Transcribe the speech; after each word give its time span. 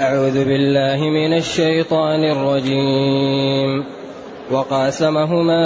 أعوذ 0.00 0.44
بالله 0.44 1.04
من 1.04 1.32
الشيطان 1.32 2.24
الرجيم. 2.24 3.84
وقاسمهما 4.52 5.62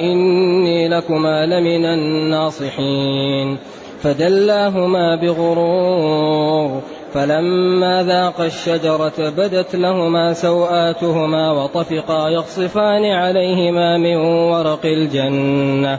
إني 0.00 0.88
لكما 0.88 1.46
لمن 1.46 1.84
الناصحين. 1.84 3.58
فدلاهما 4.02 5.16
بغرور 5.16 6.80
فلما 7.14 8.02
ذاقا 8.02 8.46
الشجرة 8.46 9.30
بدت 9.30 9.76
لهما 9.76 10.32
سوآتهما 10.32 11.52
وطفقا 11.52 12.28
يخصفان 12.28 13.04
عليهما 13.04 13.98
من 13.98 14.16
ورق 14.50 14.86
الجنة. 14.86 15.98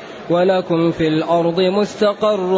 ولكم 0.31 0.91
في 0.91 1.07
الأرض 1.07 1.59
مستقر 1.59 2.53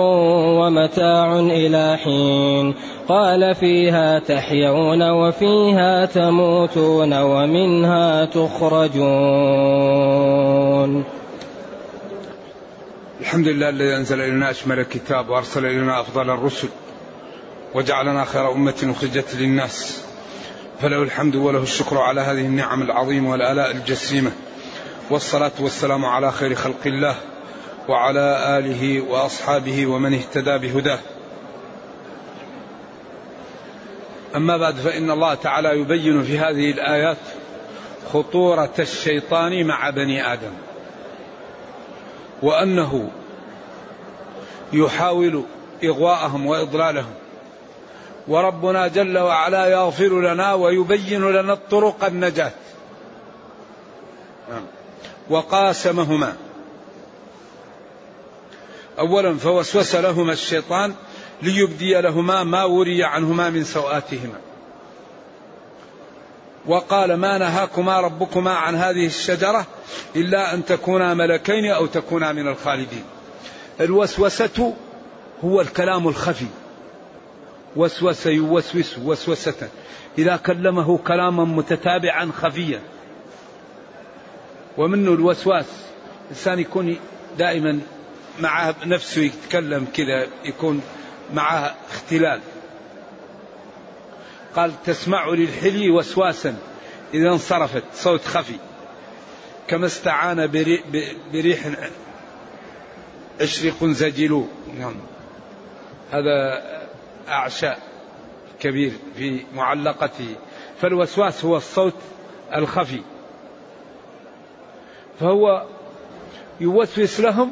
ومتاع 0.59 1.39
إلى 1.39 1.97
حين 2.03 2.73
قال 3.07 3.55
فيها 3.55 4.19
تحيون 4.19 5.09
وفيها 5.09 6.05
تموتون 6.05 7.13
ومنها 7.13 8.25
تخرجون. 8.25 9.03
الحمد 13.21 13.47
لله 13.47 13.69
الذي 13.69 13.95
أنزل 13.95 14.21
إلينا 14.21 14.49
أشمل 14.49 14.79
الكتاب 14.79 15.29
وأرسل 15.29 15.65
إلينا 15.65 16.01
أفضل 16.01 16.29
الرسل 16.29 16.67
وجعلنا 17.75 18.25
خير 18.25 18.51
أمة 18.51 18.95
أخرجت 18.97 19.35
للناس. 19.35 20.05
فله 20.81 21.03
الحمد 21.03 21.35
وله 21.35 21.63
الشكر 21.63 21.97
على 21.97 22.21
هذه 22.21 22.41
النعم 22.41 22.81
العظيمة 22.81 23.31
والآلاء 23.31 23.71
الجسيمة 23.71 24.31
والصلاة 25.09 25.51
والسلام 25.59 26.05
على 26.05 26.31
خير 26.31 26.55
خلق 26.55 26.85
الله. 26.85 27.15
وعلى 27.87 28.57
آله 28.59 29.01
وأصحابه 29.01 29.87
ومن 29.87 30.13
اهتدى 30.13 30.57
بهداه. 30.57 30.99
أما 34.35 34.57
بعد 34.57 34.75
فإن 34.75 35.11
الله 35.11 35.33
تعالى 35.33 35.79
يبين 35.79 36.23
في 36.23 36.39
هذه 36.39 36.71
الآيات 36.71 37.17
خطورة 38.13 38.73
الشيطان 38.79 39.67
مع 39.67 39.89
بني 39.89 40.33
آدم. 40.33 40.51
وأنه 42.41 43.09
يحاول 44.73 45.43
إغواءهم 45.83 46.45
وإضلالهم. 46.45 47.13
وربنا 48.27 48.87
جل 48.87 49.17
وعلا 49.17 49.67
يغفر 49.67 50.21
لنا 50.21 50.53
ويبين 50.53 51.31
لنا 51.31 51.53
الطرق 51.53 52.05
النجاة. 52.05 52.51
وقاسمهما 55.29 56.33
أولا 59.03 59.37
فوسوس 59.37 59.95
لهما 59.95 60.33
الشيطان 60.33 60.93
ليبدي 61.41 62.01
لهما 62.01 62.43
ما 62.43 62.63
وري 62.63 63.03
عنهما 63.03 63.49
من 63.49 63.63
سوآتهما. 63.63 64.39
وقال 66.65 67.13
ما 67.13 67.37
نهاكما 67.37 67.99
ربكما 67.99 68.51
عن 68.51 68.75
هذه 68.75 69.05
الشجرة 69.05 69.65
إلا 70.15 70.53
أن 70.53 70.65
تكونا 70.65 71.13
ملكين 71.13 71.71
أو 71.71 71.85
تكونا 71.85 72.31
من 72.31 72.47
الخالدين. 72.47 73.03
الوسوسة 73.79 74.73
هو 75.43 75.61
الكلام 75.61 76.07
الخفي. 76.07 76.47
وسوس 77.75 78.25
يوسوس 78.25 78.97
وسوسة. 78.97 79.69
إذا 80.17 80.35
كلمه 80.35 80.97
كلاما 80.97 81.45
متتابعا 81.45 82.31
خفيا. 82.41 82.81
ومنه 84.77 85.13
الوسواس. 85.13 85.65
الإنسان 86.25 86.59
يكون 86.59 86.97
دائما 87.37 87.79
مع 88.39 88.73
نفسه 88.85 89.21
يتكلم 89.21 89.87
كذا 89.93 90.27
يكون 90.45 90.81
معه 91.33 91.75
اختلال. 91.91 92.41
قال 94.55 94.83
تسمع 94.83 95.29
للحلي 95.29 95.89
وسواسا 95.89 96.55
إذا 97.13 97.29
انصرفت 97.29 97.83
صوت 97.93 98.25
خفي. 98.25 98.55
كما 99.67 99.85
استعان 99.85 100.51
بريح 101.33 101.67
عشرق 103.41 103.83
زجلو. 103.83 104.47
نعم. 104.79 104.95
هذا 106.11 106.63
أعشاء 107.27 107.79
كبير 108.59 108.91
في 109.17 109.45
معلقته. 109.53 110.35
فالوسواس 110.81 111.45
هو 111.45 111.57
الصوت 111.57 111.95
الخفي. 112.55 113.01
فهو 115.19 115.65
يوسوس 116.59 117.19
لهم 117.19 117.51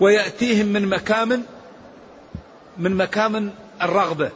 ويأتيهم 0.00 0.66
من 0.66 0.88
مكان 0.88 1.42
من 2.76 2.96
مكان 2.96 3.52
الرغبة. 3.82 4.30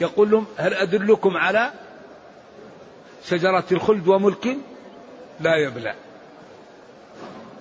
يقول 0.00 0.30
لهم 0.30 0.46
هل 0.56 0.74
أدلكم 0.74 1.36
على 1.36 1.72
شجرة 3.28 3.64
الخلد 3.72 4.08
وملك 4.08 4.56
لا 5.40 5.56
يبلى؟ 5.56 5.94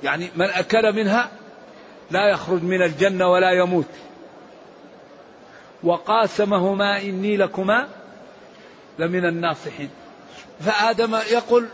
يعني 0.03 0.29
من 0.35 0.45
أكل 0.45 0.94
منها 0.94 1.31
لا 2.11 2.29
يخرج 2.29 2.63
من 2.63 2.81
الجنة 2.81 3.28
ولا 3.28 3.51
يموت. 3.51 3.89
وقاسمهما 5.84 7.01
إني 7.01 7.38
لكما 7.38 7.88
لمن 9.00 9.25
الناصحين. 9.25 9.89
فآدم 10.59 11.16
يقول 11.16 11.67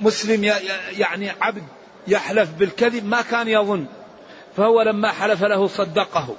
مسلم 0.00 0.44
يعني 0.98 1.30
عبد 1.40 1.62
يحلف 2.08 2.50
بالكذب 2.50 3.04
ما 3.04 3.22
كان 3.22 3.48
يظن. 3.48 3.86
فهو 4.56 4.82
لما 4.82 5.12
حلف 5.12 5.42
له 5.42 5.66
صدقه. 5.66 6.36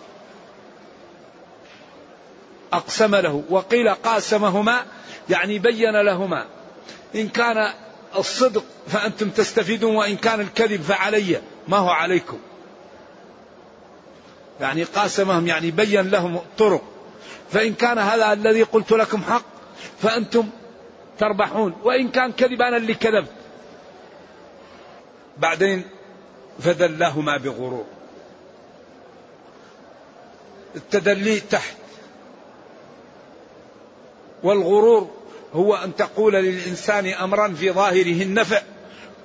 أقسم 2.73 3.15
له. 3.15 3.43
وقيل 3.49 3.89
قاسمهما 3.89 4.85
يعني 5.29 5.59
بين 5.59 6.01
لهما. 6.01 6.45
إن 7.15 7.27
كان 7.27 7.73
الصدق 8.17 8.63
فأنتم 8.87 9.29
تستفيدون 9.29 9.95
وإن 9.95 10.17
كان 10.17 10.41
الكذب 10.41 10.81
فعلي. 10.81 11.41
ما 11.67 11.77
هو 11.77 11.89
عليكم. 11.89 12.39
يعني 14.61 14.83
قاسمهم 14.83 15.47
يعني 15.47 15.71
بين 15.71 16.09
لهم 16.09 16.35
الطرق 16.35 16.81
فإن 17.51 17.73
كان 17.73 17.97
هذا 17.97 18.33
الذي 18.33 18.63
قلت 18.63 18.91
لكم 18.91 19.23
حق 19.23 19.43
فأنتم 20.01 20.49
تربحون. 21.19 21.75
وإن 21.83 22.09
كان 22.09 22.31
كذب 22.31 22.61
أنا 22.61 22.77
اللي 22.77 22.93
كذبت 22.93 23.36
بعدين 25.39 25.83
فدلاهما 26.59 27.37
بغرور 27.37 27.85
التدلي 30.75 31.39
تحت. 31.39 31.75
والغرور 34.43 35.09
هو 35.53 35.75
أن 35.75 35.95
تقول 35.95 36.33
للإنسان 36.33 37.07
أمرا 37.07 37.53
في 37.53 37.71
ظاهره 37.71 38.23
النفع 38.23 38.61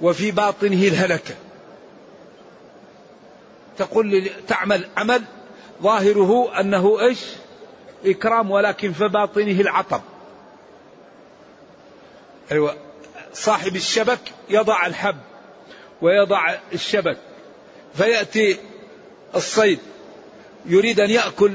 وفي 0.00 0.30
باطنه 0.30 0.82
الهلكة. 0.82 1.34
تقول 3.78 4.30
تعمل 4.48 4.88
عمل 4.96 5.22
ظاهره 5.82 6.60
أنه 6.60 7.00
إيش؟ 7.00 7.24
إكرام 8.04 8.50
ولكن 8.50 8.92
في 8.92 9.08
باطنه 9.08 9.60
العطب. 9.60 10.00
أيوه. 12.52 12.76
صاحب 13.34 13.76
الشبك 13.76 14.20
يضع 14.48 14.86
الحب. 14.86 15.16
ويضع 16.02 16.54
الشبك 16.72 17.16
فيأتي 17.94 18.56
الصيد 19.34 19.78
يريد 20.66 21.00
أن 21.00 21.10
يأكل 21.10 21.54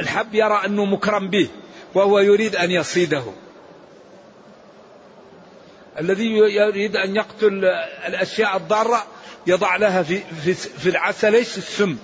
الحب 0.00 0.34
يرى 0.34 0.60
أنه 0.66 0.84
مكرم 0.84 1.28
به 1.28 1.48
وهو 1.94 2.18
يريد 2.18 2.56
أن 2.56 2.70
يصيده. 2.70 3.22
الذي 6.00 6.26
يريد 6.36 6.96
أن 6.96 7.16
يقتل 7.16 7.64
الأشياء 8.06 8.56
الضارة 8.56 9.06
يضع 9.46 9.76
لها 9.76 10.02
في, 10.02 10.20
في, 10.44 10.54
في 10.54 10.88
العسل 10.88 11.34
إيش؟ 11.34 11.58
السم. 11.58 11.96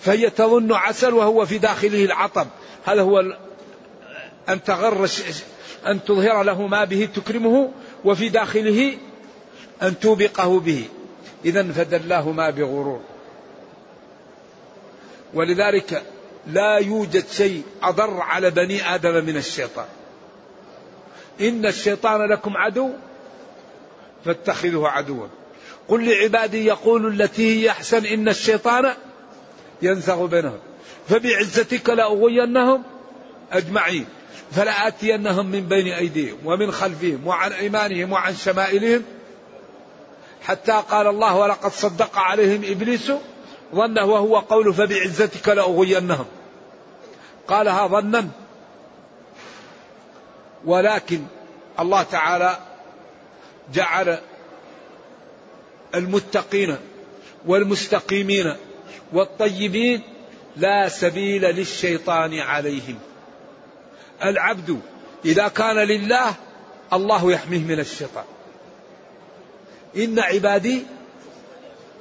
فهي 0.00 0.30
تظن 0.30 0.72
عسل 0.72 1.14
وهو 1.14 1.46
في 1.46 1.58
داخله 1.58 2.04
العطب. 2.04 2.46
هذا 2.86 3.02
هو 3.02 3.20
أن 4.48 4.64
تغر 4.64 5.08
أن 5.86 6.04
تظهر 6.04 6.42
له 6.42 6.66
ما 6.66 6.84
به 6.84 7.08
تكرمه 7.14 7.72
وفي 8.04 8.28
داخله 8.28 8.96
أن 9.82 10.00
توبقه 10.00 10.60
به. 10.60 10.84
إذا 11.44 11.72
فدلاهما 11.72 12.50
بغرور. 12.50 13.00
ولذلك 15.34 16.02
لا 16.46 16.78
يوجد 16.78 17.24
شيء 17.28 17.62
أضر 17.82 18.20
على 18.20 18.50
بني 18.50 18.94
آدم 18.94 19.24
من 19.24 19.36
الشيطان. 19.36 19.86
إن 21.40 21.66
الشيطان 21.66 22.28
لكم 22.32 22.56
عدو 22.56 22.90
فاتخذوه 24.24 24.88
عدوا. 24.88 25.26
قل 25.88 26.10
لعبادي 26.10 26.66
يقولوا 26.66 27.10
التي 27.10 27.62
هي 27.62 27.70
أحسن 27.70 28.06
إن 28.06 28.28
الشيطان 28.28 28.94
ينزغ 29.82 30.26
بينهم. 30.26 30.58
فبعزتك 31.08 31.90
لأغوينهم 31.90 32.82
أجمعين. 33.52 34.06
فلآتينهم 34.52 35.46
من 35.46 35.60
بين 35.60 35.92
أيديهم 35.92 36.36
ومن 36.44 36.72
خلفهم 36.72 37.26
وعن 37.26 37.52
أيمانهم 37.52 38.12
وعن 38.12 38.34
شمائلهم 38.34 39.02
حتى 40.42 40.82
قال 40.90 41.06
الله 41.06 41.36
ولقد 41.36 41.72
صدق 41.72 42.18
عليهم 42.18 42.62
إبليس 42.64 43.12
ظنه 43.74 44.04
وهو 44.04 44.38
قول 44.38 44.74
فبعزتك 44.74 45.48
لأغوينهم. 45.48 46.26
قالها 47.48 47.86
ظنا. 47.86 48.28
ولكن 50.64 51.22
الله 51.80 52.02
تعالى 52.02 52.58
جعل 53.74 54.18
المتقين 55.94 56.76
والمستقيمين 57.46 58.56
والطيبين 59.12 60.02
لا 60.56 60.88
سبيل 60.88 61.42
للشيطان 61.42 62.38
عليهم. 62.38 62.98
العبد 64.24 64.80
إذا 65.24 65.48
كان 65.48 65.76
لله 65.76 66.34
الله 66.92 67.32
يحميه 67.32 67.58
من 67.58 67.80
الشيطان. 67.80 68.24
إن 69.96 70.18
عبادي 70.18 70.82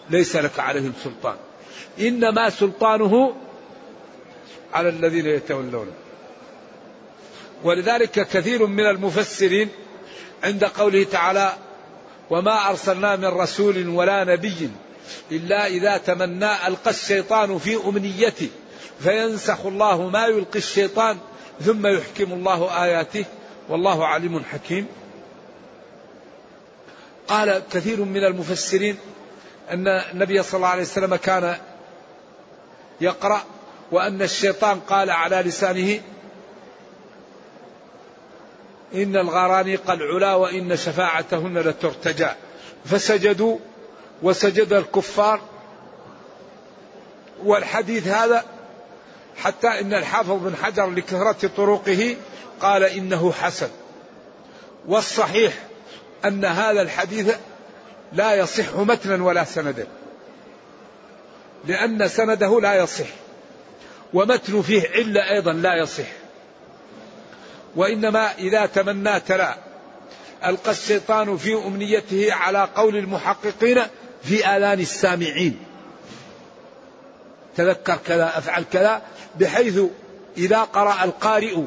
ليس 0.10 0.36
لك 0.36 0.60
عليهم 0.60 0.94
سلطان. 1.04 1.36
إنما 2.00 2.50
سلطانه 2.50 3.36
على 4.74 4.90
الذين 4.90 5.26
يتولونه. 5.26 5.94
ولذلك 7.64 8.12
كثير 8.12 8.66
من 8.66 8.86
المفسرين 8.86 9.70
عند 10.44 10.64
قوله 10.64 11.04
تعالى 11.04 11.54
وما 12.30 12.70
أرسلنا 12.70 13.16
من 13.16 13.26
رسول 13.26 13.88
ولا 13.88 14.24
نبي 14.24 14.70
إلا 15.32 15.68
إذا 15.68 15.98
تمنى 15.98 16.68
ألقى 16.68 16.90
الشيطان 16.90 17.58
في 17.58 17.76
أمنيته 17.86 18.50
فينسخ 19.00 19.66
الله 19.66 20.10
ما 20.10 20.26
يلقي 20.26 20.60
الشيطان 20.60 21.18
ثم 21.62 21.88
يحكم 21.88 22.34
الله 22.34 22.84
آياته 22.84 23.26
والله 23.70 24.06
عليم 24.06 24.44
حكيم. 24.44 24.88
قال 27.30 27.62
كثير 27.72 28.04
من 28.04 28.24
المفسرين 28.24 28.98
أن 29.72 29.88
النبي 29.88 30.44
صلى 30.44 30.58
الله 30.58 30.68
عليه 30.68 30.82
وسلم 30.82 31.16
كان 31.16 31.58
يقرأ 33.02 33.42
وأن 33.92 34.22
الشيطان 34.22 34.80
قال 34.80 35.10
على 35.10 35.36
لسانه 35.36 36.02
إن 38.94 39.16
الغرانيق 39.16 39.92
العلا 39.92 40.36
وإن 40.36 40.76
شفاعتهن 40.78 41.58
لترتجى. 41.58 42.30
فسجدوا 42.86 43.58
وسجد 44.24 44.74
الكفار 44.74 45.42
والحديث 47.44 48.08
هذا 48.08 48.46
حتى 49.38 49.68
إن 49.68 49.94
الحافظ 49.94 50.32
بن 50.32 50.56
حجر 50.56 50.90
لكثرة 50.90 51.50
طرقه 51.58 52.16
قال 52.62 52.84
إنه 52.84 53.32
حسن. 53.32 53.70
والصحيح 54.88 55.69
أن 56.26 56.46
هذا 56.46 56.82
الحديث 56.82 57.36
لا 58.14 58.36
يصح 58.36 58.76
متنا 58.76 59.24
ولا 59.24 59.44
سندا. 59.44 59.88
لأن 61.66 62.08
سنده 62.08 62.62
لا 62.62 62.76
يصح. 62.76 63.06
ومتن 64.14 64.62
فيه 64.62 64.90
علة 64.90 65.30
أيضا 65.30 65.54
لا 65.54 65.76
يصح. 65.76 66.08
وإنما 67.76 68.32
إذا 68.38 68.66
تمنى 68.66 69.20
تلا 69.20 69.56
ألقى 70.46 70.72
الشيطان 70.72 71.38
في 71.38 71.54
أمنيته 71.54 72.34
على 72.34 72.68
قول 72.76 72.96
المحققين 72.96 73.82
في 74.24 74.46
آذان 74.46 74.80
السامعين. 74.80 75.60
تذكر 77.58 77.98
كذا 78.08 78.38
أفعل 78.38 78.64
كذا 78.74 79.02
بحيث 79.40 79.80
إذا 80.38 80.60
قرأ 80.60 81.04
القارئ 81.04 81.58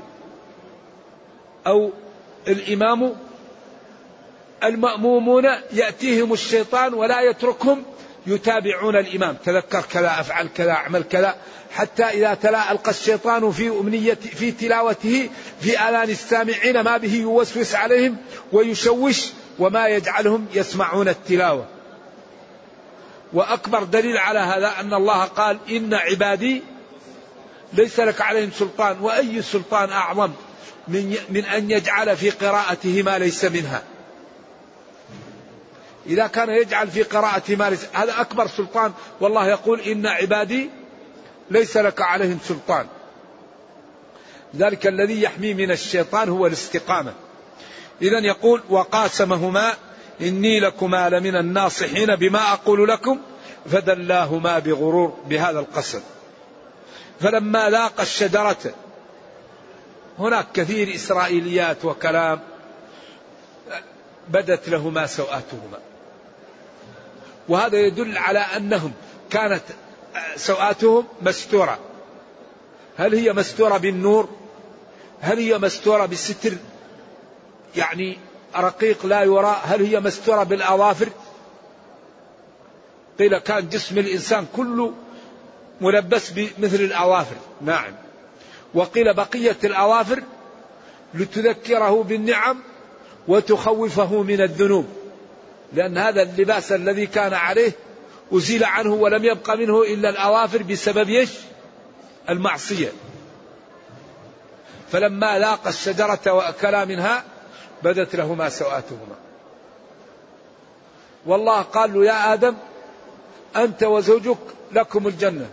أو 1.66 1.90
الإمام 2.48 3.14
المأمومون 4.64 5.44
يأتيهم 5.72 6.32
الشيطان 6.32 6.94
ولا 6.94 7.20
يتركهم 7.20 7.84
يتابعون 8.26 8.96
الإمام. 8.96 9.36
تذكر 9.44 9.80
كذا 9.80 10.20
أفعل 10.20 10.48
كذا 10.56 10.70
أعمل 10.70 11.02
كذا 11.02 11.34
حتى 11.74 12.04
إذا 12.04 12.34
تلا 12.34 12.72
ألقى 12.72 12.90
الشيطان 12.90 13.50
في 13.50 13.68
أمنية 13.68 14.14
في 14.14 14.50
تلاوته 14.50 15.30
في 15.60 15.78
آذان 15.78 16.10
السامعين 16.10 16.80
ما 16.80 16.96
به 16.96 17.14
يوسوس 17.14 17.74
عليهم 17.74 18.16
ويشوش 18.52 19.22
وما 19.58 19.88
يجعلهم 19.88 20.46
يسمعون 20.54 21.08
التلاوة. 21.08 21.66
وأكبر 23.32 23.84
دليل 23.84 24.16
على 24.16 24.38
هذا 24.38 24.72
أن 24.80 24.94
الله 24.94 25.24
قال 25.24 25.58
إن 25.70 25.94
عبادي 25.94 26.62
ليس 27.72 28.00
لك 28.00 28.20
عليهم 28.20 28.50
سلطان 28.58 29.00
وأي 29.00 29.42
سلطان 29.42 29.90
أعظم 29.90 30.30
من, 30.88 31.16
من 31.28 31.44
أن 31.44 31.70
يجعل 31.70 32.16
في 32.16 32.30
قراءته 32.30 33.02
ما 33.02 33.18
ليس 33.18 33.44
منها. 33.44 33.82
إذا 36.06 36.26
كان 36.26 36.50
يجعل 36.50 36.88
في 36.88 37.02
قراءة 37.02 37.56
ما 37.56 37.70
ليس 37.70 37.86
هذا 37.92 38.20
أكبر 38.20 38.46
سلطان. 38.46 38.92
والله 39.20 39.48
يقول 39.48 39.80
إن 39.80 40.06
عبادي 40.06 40.70
ليس 41.50 41.76
لك 41.76 42.02
عليهم 42.02 42.38
سلطان. 42.44 42.86
ذلك 44.56 44.86
الذي 44.86 45.22
يحمي 45.22 45.54
من 45.54 45.70
الشيطان 45.70 46.28
هو 46.28 46.46
الاستقامة. 46.46 47.12
إذا 48.02 48.18
يقول 48.18 48.62
وقاسمهما 48.70 49.74
إني 50.20 50.60
لكما 50.60 51.08
لمن 51.08 51.36
الناصحين 51.36 52.16
بما 52.16 52.52
أقول 52.52 52.88
لكم 52.88 53.18
فدلاهما 53.70 54.58
بغرور 54.58 55.18
بهذا 55.28 55.60
القسم. 55.60 56.00
فلما 57.20 57.70
لاقى 57.70 58.02
الشجرة 58.02 58.74
هناك 60.18 60.46
كثير 60.54 60.94
إسرائيليات 60.94 61.84
وكلام 61.84 62.40
بدت 64.28 64.68
لهما 64.68 65.06
سوآتهما 65.06 65.78
وهذا 67.52 67.78
يدل 67.78 68.18
على 68.18 68.38
أنهم 68.38 68.92
كانت 69.30 69.62
سوآتهم 70.36 71.04
مستورة. 71.22 71.78
هل 72.96 73.14
هي 73.14 73.32
مستورة 73.32 73.76
بالنور؟ 73.76 74.28
هل 75.20 75.38
هي 75.38 75.58
مستورة 75.58 76.06
بالستر؟ 76.06 76.52
يعني 77.76 78.18
رقيق 78.56 79.06
لا 79.06 79.22
يرى. 79.22 79.56
هل 79.64 79.84
هي 79.84 80.00
مستورة 80.00 80.42
بالأظافر؟ 80.42 81.08
قيل 83.18 83.38
كان 83.38 83.68
جسم 83.68 83.98
الإنسان 83.98 84.46
كله 84.56 84.92
ملبس 85.80 86.30
بمثل 86.30 86.80
الأظافر. 86.80 87.36
نعم. 87.60 87.92
وقيل 88.74 89.14
بقية 89.14 89.58
الأظافر 89.64 90.22
لتذكره 91.14 92.02
بالنعم 92.02 92.58
وتخوفه 93.28 94.22
من 94.22 94.40
الذنوب. 94.40 95.01
لأن 95.74 95.98
هذا 95.98 96.22
اللباس 96.22 96.72
الذي 96.72 97.06
كان 97.06 97.34
عليه 97.34 97.72
أزيل 98.32 98.64
عنه 98.64 98.94
ولم 98.94 99.24
يبق 99.24 99.50
منه 99.50 99.82
إلا 99.82 100.08
الأظافر 100.08 100.62
بسبب 100.62 101.08
إيش؟ 101.08 101.30
المعصية. 102.28 102.92
فلما 104.92 105.38
لاقى 105.38 105.70
الشجرة 105.70 106.32
وأكلا 106.32 106.84
منها 106.84 107.24
بدت 107.82 108.16
لهما 108.16 108.48
سوآتهما. 108.48 109.16
والله 111.26 111.62
قال 111.62 111.94
له 111.94 112.04
يا 112.04 112.32
آدم 112.32 112.54
أنت 113.56 113.82
وزوجك 113.82 114.38
لكم 114.72 115.06
الجنة 115.06 115.50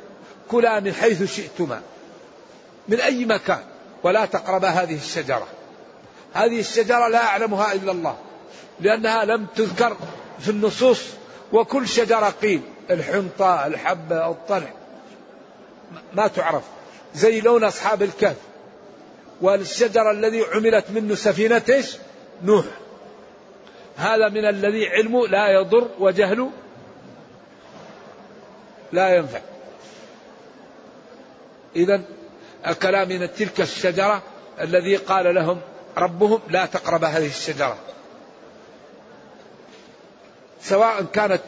كلا 0.52 0.80
من 0.80 0.94
حيث 0.94 1.36
شئتما 1.36 1.82
من 2.88 3.00
أي 3.00 3.26
مكان 3.26 3.64
ولا 4.04 4.26
تقربا 4.26 4.68
هذه 4.68 4.96
الشجرة. 4.96 5.48
هذه 6.34 6.60
الشجرة 6.60 7.08
لا 7.08 7.22
يعلمها 7.24 7.74
إلا 7.74 7.92
الله. 7.92 8.18
لأنها 8.82 9.26
لم 9.26 9.46
تذكر 9.56 9.98
في 10.40 10.50
النصوص 10.52 11.02
وكل 11.54 11.88
شجرة 11.88 12.30
قيل 12.30 12.62
الحنطة 12.90 13.68
الحبة 13.68 14.32
الطلح 14.32 14.74
ما 16.14 16.28
تعرف. 16.28 16.64
زي 17.16 17.42
لون 17.42 17.64
أصحاب 17.64 18.04
الكهف. 18.04 18.36
والشجر 19.42 20.12
الذي 20.12 20.44
عملت 20.54 20.86
منه 20.90 21.16
سفينة 21.16 21.62
إيش؟ 21.70 21.98
نوح. 22.44 22.66
هذا 23.98 24.30
من 24.30 24.46
الذي 24.46 24.88
علمه 24.88 25.28
لا 25.28 25.50
يضر 25.50 25.88
وجهله 26.00 26.52
لا 28.92 29.16
ينفع. 29.16 29.40
إذا 31.76 32.02
أكلا 32.66 33.06
من 33.06 33.34
تلك 33.34 33.62
الشجرة 33.62 34.22
الذي 34.62 34.96
قال 34.96 35.36
لهم 35.36 35.62
ربهم 35.98 36.40
لا 36.50 36.66
تقرب 36.66 37.04
هذه 37.04 37.28
الشجرة. 37.28 37.78
سواء 40.64 41.06
كانت 41.14 41.42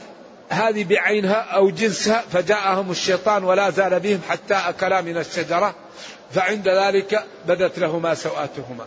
هذه 0.50 0.84
بعينها 0.84 1.34
أو 1.34 1.70
جنسها 1.70 2.24
فجاءهم 2.32 2.92
الشيطان 2.92 3.44
ولا 3.44 3.70
زال 3.70 4.00
بهم 4.00 4.22
حتى 4.30 4.54
أكلا 4.54 5.02
من 5.02 5.18
الشجرة 5.18 5.76
فعند 6.32 6.68
ذلك 6.68 7.24
بدت 7.48 7.80
لهما 7.80 8.14
سوآتهما 8.14 8.86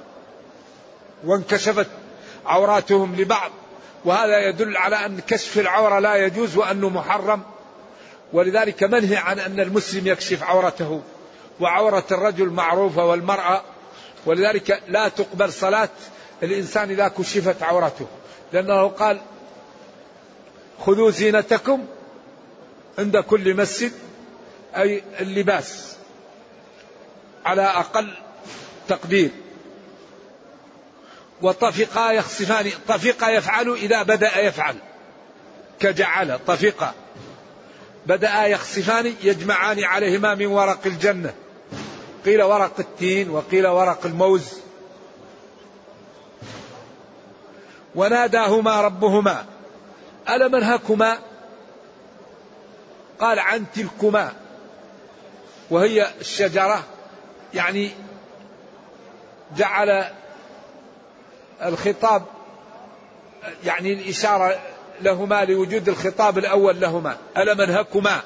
وانكشفت 1.24 1.86
عوراتهم 2.46 3.16
لبعض 3.16 3.50
وهذا 4.04 4.48
يدل 4.48 4.76
على 4.76 5.06
أن 5.06 5.20
كشف 5.20 5.58
العورة 5.58 5.98
لا 5.98 6.14
يجوز 6.14 6.56
وأنه 6.56 6.88
محرم. 6.88 7.42
ولذلك 8.32 8.82
منهي 8.82 9.16
عن 9.16 9.38
أن 9.38 9.60
المسلم 9.60 10.06
يكشف 10.06 10.42
عورته 10.42 11.00
وعورة 11.60 12.04
الرجل 12.10 12.48
معروفة 12.48 13.04
والمرأة. 13.04 13.62
ولذلك 14.26 14.82
لا 14.88 15.08
تقبل 15.08 15.52
صلاة 15.52 15.88
الإنسان 16.42 16.90
إذا 16.90 17.08
كشفت 17.08 17.62
عورته 17.62 18.06
لأنه 18.52 18.88
قال 18.88 19.20
خذوا 20.86 21.10
زينتكم 21.10 21.86
عند 22.98 23.16
كل 23.16 23.56
مسجد 23.56 23.92
أي 24.76 25.02
اللباس 25.20 25.96
على 27.44 27.62
أقل 27.62 28.14
تقدير. 28.88 29.30
وطفقا 31.42 32.12
يخصفان 32.12 32.70
طفقا 32.88 33.30
يفعل 33.30 33.70
إذا 33.70 34.02
بدأ 34.02 34.38
يفعل. 34.38 34.76
كجعل 35.80 36.38
طفقا 36.46 36.94
بدأ 38.06 38.46
يخصفان 38.46 39.14
يجمعان 39.22 39.84
عليهما 39.84 40.34
من 40.34 40.46
ورق 40.46 40.86
الجنة. 40.86 41.34
قيل 42.24 42.42
ورق 42.42 42.80
التين 42.80 43.30
وقيل 43.30 43.66
ورق 43.66 44.06
الموز. 44.06 44.52
وناداهما 47.94 48.80
ربهما. 48.80 49.53
ألم 50.28 50.54
أنهكما 50.54 51.18
قال 53.20 53.38
عن 53.38 53.64
تلكما. 53.74 54.32
وهي 55.70 56.06
الشجرة 56.20 56.84
يعني 57.54 57.90
جعل 59.56 60.04
الخطاب 61.62 62.22
يعني 63.64 63.92
الإشارة 63.92 64.58
لهما 65.00 65.44
لوجود 65.44 65.88
الخطاب 65.88 66.38
الأول 66.38 66.80
لهما. 66.80 67.16
ألم 67.36 67.60
أنهكما 67.60 68.20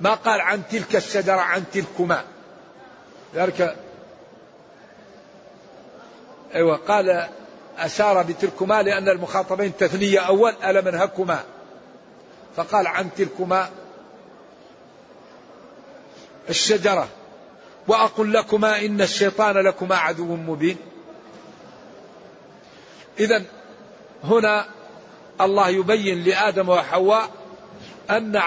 ما 0.00 0.14
قال 0.14 0.40
عن 0.40 0.62
تلك 0.70 0.96
الشجرة 0.96 1.40
عن 1.40 1.64
تلكما. 1.72 2.24
ذلك 3.34 3.76
أيوة 6.54 6.76
قال 6.76 7.28
أشار 7.86 8.22
بتلكما 8.22 8.82
لأن 8.82 9.08
المخاطبين 9.08 9.76
تثنية 9.76 10.18
أول 10.18 10.54
ألم 10.64 10.88
أنهكما 10.88 11.40
فقال 12.56 12.86
عن 12.86 13.14
تلكما 13.16 13.70
الشجرة. 16.48 17.08
وأقل 17.88 18.32
لكما 18.32 18.78
إن 18.78 19.00
الشيطان 19.00 19.54
لكما 19.54 19.96
عدو 19.96 20.36
مبين. 20.36 20.76
إذا 23.20 23.42
هنا 24.24 24.66
الله 25.40 25.68
يبين 25.68 26.24
لآدم 26.24 26.68
وحواء 26.68 27.30
أن 28.10 28.42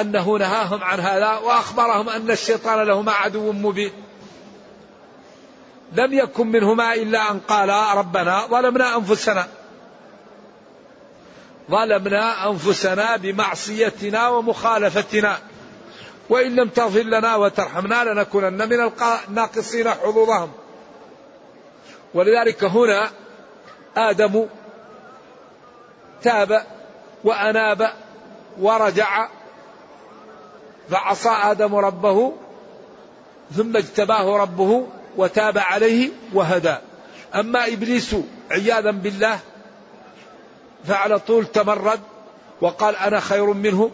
أنه 0.00 0.38
نهاهم 0.38 0.84
عن 0.84 1.00
هذا 1.00 1.32
وأخبرهم 1.36 2.08
أن 2.08 2.30
الشيطان 2.30 2.86
لهما 2.86 3.12
عدو 3.12 3.52
مبين. 3.52 3.92
لم 5.92 6.12
يكن 6.12 6.46
منهما 6.46 6.94
إلا 6.94 7.30
أن 7.30 7.40
قالا 7.40 7.94
ربنا 7.94 8.46
ظلمنا 8.46 8.96
أنفسنا. 8.96 9.46
ظلمنا 11.70 12.50
أنفسنا 12.50 13.16
بمعصيتنا 13.16 14.28
ومخالفتنا. 14.28 15.38
وإن 16.30 16.56
لم 16.56 16.68
تغفر 16.68 17.02
لنا 17.02 17.36
وترحمنا 17.36 18.04
لنكونن 18.04 18.68
من 18.68 18.90
الناقصين 19.28 19.90
حظوظهم. 19.90 20.52
ولذلك 22.14 22.64
هنا 22.64 23.10
آدم 23.96 24.46
تاب 26.22 26.66
وأناب 27.24 27.92
ورجع 28.60 29.28
فعصى 30.90 31.28
آدم 31.28 31.74
ربه 31.74 32.32
ثم 33.56 33.76
اجتباه 33.76 34.36
ربه 34.36 34.86
وتاب 35.16 35.58
عليه 35.58 36.10
وهدى. 36.32 36.76
أما 37.34 37.66
إبليس 37.66 38.16
عياذا 38.50 38.90
بالله 38.90 39.38
فعلى 40.84 41.18
طول 41.18 41.46
تمرد 41.46 42.00
وقال 42.60 42.96
أنا 42.96 43.20
خير 43.20 43.46
منه 43.52 43.90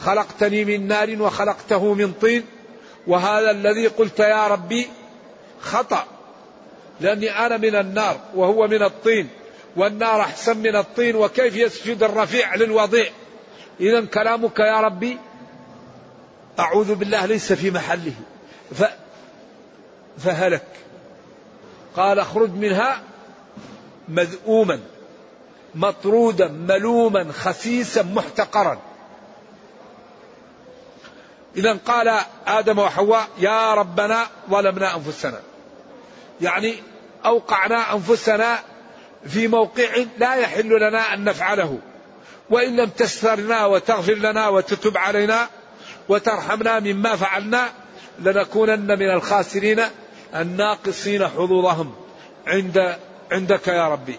خلقتني 0.00 0.64
من 0.64 0.88
نار 0.88 1.22
وخلقته 1.22 1.94
من 1.94 2.12
طين 2.12 2.44
وهذا 3.06 3.50
الذي 3.50 3.86
قلت 3.86 4.18
يا 4.18 4.48
ربي 4.48 4.88
خطأ 5.60 6.04
لأني 7.00 7.46
أنا 7.46 7.56
من 7.56 7.74
النار 7.74 8.20
وهو 8.34 8.68
من 8.68 8.82
الطين 8.82 9.28
والنار 9.76 10.20
أحسن 10.20 10.56
من 10.58 10.76
الطين 10.76 11.16
وكيف 11.16 11.56
يسجد 11.56 12.02
الرفيع 12.02 12.54
للوضيع؟ 12.54 13.10
إذا 13.80 14.04
كلامك 14.04 14.58
يا 14.58 14.80
ربي 14.80 15.18
أعوذ 16.58 16.94
بالله 16.94 17.26
ليس 17.26 17.52
في 17.52 17.70
محله. 17.70 18.12
فهلك. 20.18 20.66
قال 21.96 22.18
اخرج 22.18 22.50
منها 22.50 23.02
مذءوما 24.08 24.80
مطرودا 25.74 26.48
ملوما 26.48 27.32
خسيسا 27.32 28.02
محتقرا. 28.02 28.78
إذا 31.56 31.78
قال 31.86 32.20
آدم 32.46 32.78
وحواء 32.78 33.28
يا 33.38 33.74
ربنا 33.74 34.26
ظلمنا 34.50 34.96
أنفسنا. 34.96 35.40
يعني 36.40 36.74
أوقعنا 37.24 37.94
أنفسنا 37.94 38.58
في 39.26 39.48
موقع 39.48 40.04
لا 40.18 40.34
يحل 40.34 40.88
لنا 40.88 41.14
أن 41.14 41.24
نفعله. 41.24 41.78
وإن 42.50 42.76
لم 42.76 42.88
تسترنا 42.88 43.66
وتغفر 43.66 44.14
لنا 44.14 44.48
وتتب 44.48 44.96
علينا 44.96 45.48
وترحمنا 46.08 46.80
مما 46.80 47.16
فعلنا 47.16 47.72
لنكونن 48.20 48.98
من 48.98 49.10
الخاسرين 49.10 49.82
الناقصين 50.34 51.28
حظوظهم 51.28 51.94
عند 52.46 52.96
عندك 53.32 53.68
يا 53.68 53.88
ربي. 53.88 54.18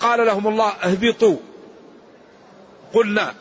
قال 0.00 0.26
لهم 0.26 0.46
الله 0.46 0.68
اهبطوا. 0.68 1.36
قلنا 2.94 3.34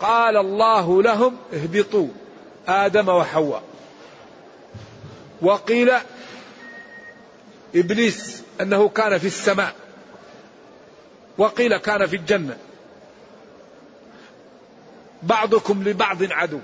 قال 0.00 0.36
الله 0.36 1.02
لهم 1.02 1.36
اهبطوا. 1.54 2.08
آدم 2.68 3.08
وحواء. 3.08 3.62
وقيل 5.42 5.92
إبليس 7.74 8.42
أنه 8.60 8.88
كان 8.88 9.18
في 9.18 9.26
السماء. 9.26 9.74
وقيل 11.38 11.76
كان 11.76 12.06
في 12.06 12.16
الجنة. 12.16 12.56
بعضكم 15.22 15.82
لبعض 15.82 16.18
عدو. 16.22 16.60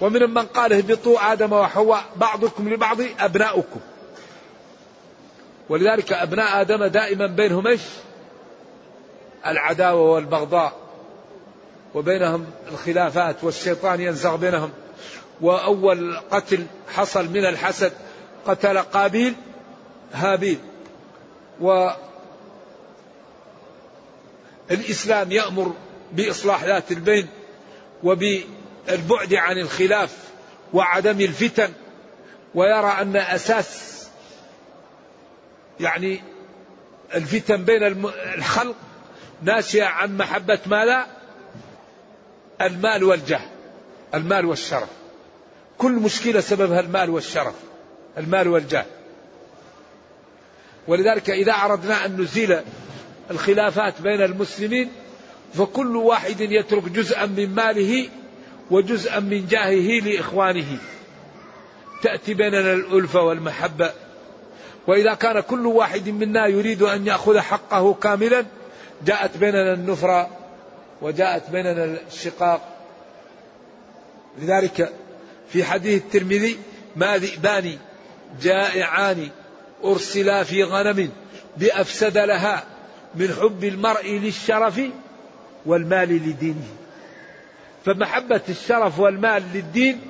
ومن 0.00 0.30
من 0.30 0.46
قال 0.46 0.72
اهبطوا 0.72 1.32
آدم 1.32 1.52
وحواء 1.52 2.04
بعضكم 2.16 2.68
لبعض 2.68 2.96
أبناؤكم. 3.20 3.80
ولذلك 5.68 6.12
أبناء 6.12 6.60
آدم 6.60 6.84
دائما 6.84 7.26
بينهم 7.26 7.66
إيش؟ 7.66 7.80
العداوة 9.46 10.10
والبغضاء. 10.10 10.72
وبينهم 11.94 12.46
الخلافات 12.72 13.44
والشيطان 13.44 14.00
ينزغ 14.00 14.36
بينهم. 14.36 14.70
وأول 15.40 16.16
قتل 16.30 16.66
حصل 16.94 17.28
من 17.28 17.46
الحسد 17.46 17.92
قتل 18.46 18.78
قابيل 18.78 19.34
هابيل. 20.12 20.58
والإسلام 24.70 25.32
يأمر 25.32 25.72
بإصلاح 26.12 26.64
ذات 26.64 26.92
البين 26.92 27.28
وبالبعد 28.90 29.34
عن 29.34 29.58
الخلاف 29.58 30.16
وعدم 30.72 31.20
الفتن 31.20 31.72
ويرى 32.54 32.96
أن 33.00 33.16
أساس 33.16 33.90
يعني 35.80 36.22
الفتن 37.14 37.64
بين 37.64 37.82
الخلق 38.34 38.74
ناشئة 39.42 39.84
عن 39.84 40.16
محبة 40.16 40.58
ماذا 40.66 41.06
المال 42.60 43.04
والجاه 43.04 43.40
المال 44.14 44.46
والشرف. 44.46 44.88
كل 45.78 45.92
مشكلة 45.92 46.40
سببها 46.40 46.80
المال 46.80 47.10
والشرف 47.10 47.54
المال 48.18 48.48
والجاه. 48.48 48.86
ولذلك 50.88 51.30
إذا 51.30 51.52
أردنا 51.52 52.06
أن 52.06 52.20
نزيل 52.20 52.60
الخلافات 53.30 54.00
بين 54.00 54.22
المسلمين 54.22 54.92
فكل 55.54 55.96
واحد 55.96 56.40
يترك 56.40 56.88
جزءا 56.88 57.26
من 57.26 57.54
ماله 57.54 58.08
وجزءا 58.70 59.20
من 59.20 59.46
جاهه 59.46 60.00
لإخوانه. 60.00 60.78
تأتي 62.02 62.34
بيننا 62.34 62.72
الألفة 62.72 63.22
والمحبة. 63.22 63.92
وإذا 64.86 65.14
كان 65.14 65.40
كل 65.40 65.66
واحد 65.66 66.08
منا 66.08 66.46
يريد 66.46 66.82
أن 66.82 67.06
يأخذ 67.06 67.38
حقه 67.38 67.94
كاملا 67.94 68.44
جاءت 69.06 69.36
بيننا 69.36 69.74
النفرة 69.74 70.30
وجاءت 71.02 71.50
بيننا 71.50 71.98
الشقاق. 72.08 72.76
لذلك 74.38 74.92
في 75.52 75.64
حديث 75.64 76.02
الترمذي 76.02 76.58
ما 76.96 77.16
ذئبان 77.16 77.78
جائعان 78.42 79.28
أرسلا 79.84 80.42
في 80.42 80.64
غنم 80.64 81.10
بأفسد 81.56 82.18
لها 82.18 82.64
من 83.14 83.34
حب 83.40 83.64
المرء 83.64 84.10
للشرف 84.10 84.80
والمال 85.66 86.08
لدينه. 86.08 86.79
فمحبة 87.84 88.40
الشرف 88.48 88.98
والمال 88.98 89.42
للدين 89.54 90.00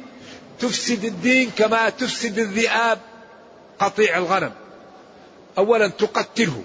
تفسد 0.58 1.04
الدين 1.04 1.50
كما 1.50 1.88
تفسد 1.88 2.38
الذئاب 2.38 2.98
قطيع 3.78 4.18
الغنم. 4.18 4.52
أولا 5.58 5.88
تقتله. 5.88 6.62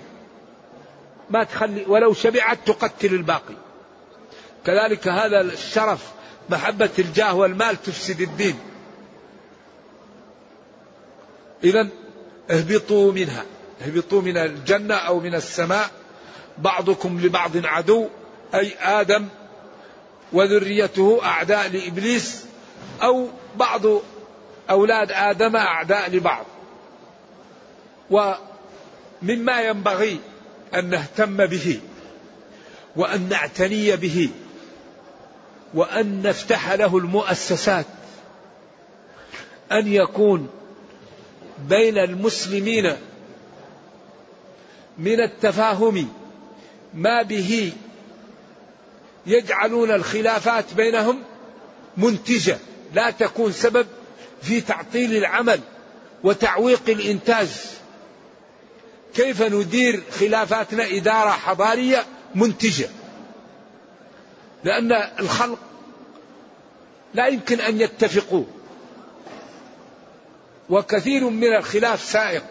ما 1.30 1.44
تخلي 1.44 1.86
ولو 1.88 2.14
شبعت 2.14 2.58
تقتل 2.66 3.14
الباقي. 3.14 3.56
كذلك 4.66 5.08
هذا 5.08 5.42
الشرف 5.42 6.12
محبة 6.50 6.90
الجاه 7.00 7.36
والمال 7.36 7.82
تفسد 7.82 8.22
الدين. 8.22 8.60
إذا 11.64 11.88
اهبطوا 12.52 13.12
منها. 13.12 13.44
اهبطوا 13.82 14.22
من 14.22 14.38
الجنة 14.38 14.96
أو 14.96 15.20
من 15.20 15.36
السماء. 15.36 15.92
بعضكم 16.58 17.20
لبعض 17.20 17.52
عدو 17.66 18.08
أي 18.56 18.74
آدم 18.80 19.28
وذريته 20.36 21.20
أعداء 21.24 21.68
لإبليس 21.68 22.46
أو 23.04 23.28
بعض 23.56 23.82
أولاد 24.70 25.12
آدم 25.12 25.56
أعداء 25.56 26.10
لبعض. 26.10 26.46
ومما 28.10 29.62
ينبغي 29.62 30.20
أن 30.76 30.90
نهتم 30.90 31.46
به 31.46 31.80
وأن 32.96 33.30
نعتني 33.30 33.96
به 33.96 34.30
وأن 35.74 36.22
نفتح 36.22 36.72
له 36.72 36.98
المؤسسات 36.98 37.86
أن 39.72 39.94
يكون 39.94 40.50
بين 41.70 41.98
المسلمين 41.98 42.96
من 44.98 45.22
التفاهم 45.22 46.10
ما 46.94 47.22
به 47.22 47.74
يجعلون 49.28 49.92
الخلافات 49.92 50.74
بينهم 50.74 51.24
منتجة 51.98 52.58
لا 52.94 53.10
تكون 53.10 53.52
سبب 53.52 53.88
في 54.42 54.62
تعطيل 54.62 55.16
العمل 55.16 55.60
وتعويق 56.24 56.82
الإنتاج. 56.88 57.48
كيف 59.16 59.42
ندير 59.42 60.04
خلافاتنا 60.20 60.88
إدارة 60.88 61.30
حضارية 61.30 62.06
منتجة؟ 62.36 62.90
لأن 64.64 64.92
الخلق 65.20 65.60
لا 67.14 67.28
يمكن 67.28 67.60
أن 67.60 67.82
يتفقوا. 67.82 68.46
وكثير 70.70 71.30
من 71.30 71.56
الخلاف 71.56 72.04
سائق. 72.04 72.44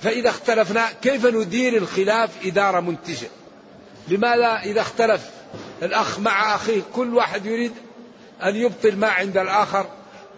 فإذا 0.00 0.28
اختلفنا 0.28 0.92
كيف 1.02 1.26
ندير 1.26 1.76
الخلاف 1.76 2.46
إدارة 2.46 2.80
منتجة؟ 2.80 3.28
لماذا 4.10 4.60
إذا 4.64 4.80
اختلف 4.80 5.30
الأخ 5.82 6.18
مع 6.18 6.54
أخيه؟ 6.54 6.82
كل 6.94 7.14
واحد 7.14 7.46
يريد 7.46 7.72
أن 8.42 8.56
يبطل 8.56 8.96
ما 8.96 9.08
عند 9.08 9.36
الآخر 9.36 9.86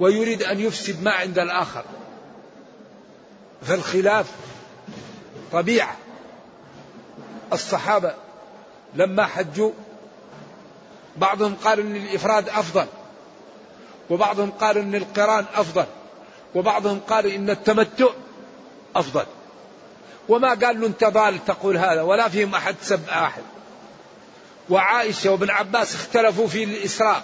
ويريد 0.00 0.42
أن 0.42 0.60
يفسد 0.60 1.02
ما 1.02 1.10
عند 1.10 1.38
الآخر. 1.38 1.84
فالخلاف 3.62 4.30
طبيعة. 5.52 5.96
الصحابة 7.52 8.14
لما 8.94 9.26
حجوا 9.26 9.70
بعضهم 11.16 11.54
قال 11.64 11.80
إن 11.80 11.96
الإفراد 11.96 12.48
أفضل 12.48 12.86
وبعضهم 14.10 14.50
قال 14.50 14.78
إن 14.78 14.94
القران 14.94 15.44
أفضل 15.54 15.84
وبعضهم 16.54 17.00
قال 17.08 17.26
إن 17.26 17.50
التمتع 17.50 18.08
أفضل. 18.96 19.24
وما 20.28 20.48
قال 20.48 20.80
له 20.80 20.86
أنت 20.86 21.04
ضال 21.04 21.44
تقول 21.44 21.76
هذا 21.76 22.02
ولا 22.02 22.28
فيهم 22.28 22.54
أحد 22.54 22.74
سب 22.82 23.08
أحد. 23.08 23.42
وعائشة 24.70 25.30
وابن 25.30 25.50
عباس 25.50 25.94
اختلفوا 25.94 26.48
في 26.48 26.64
الإسراء. 26.64 27.22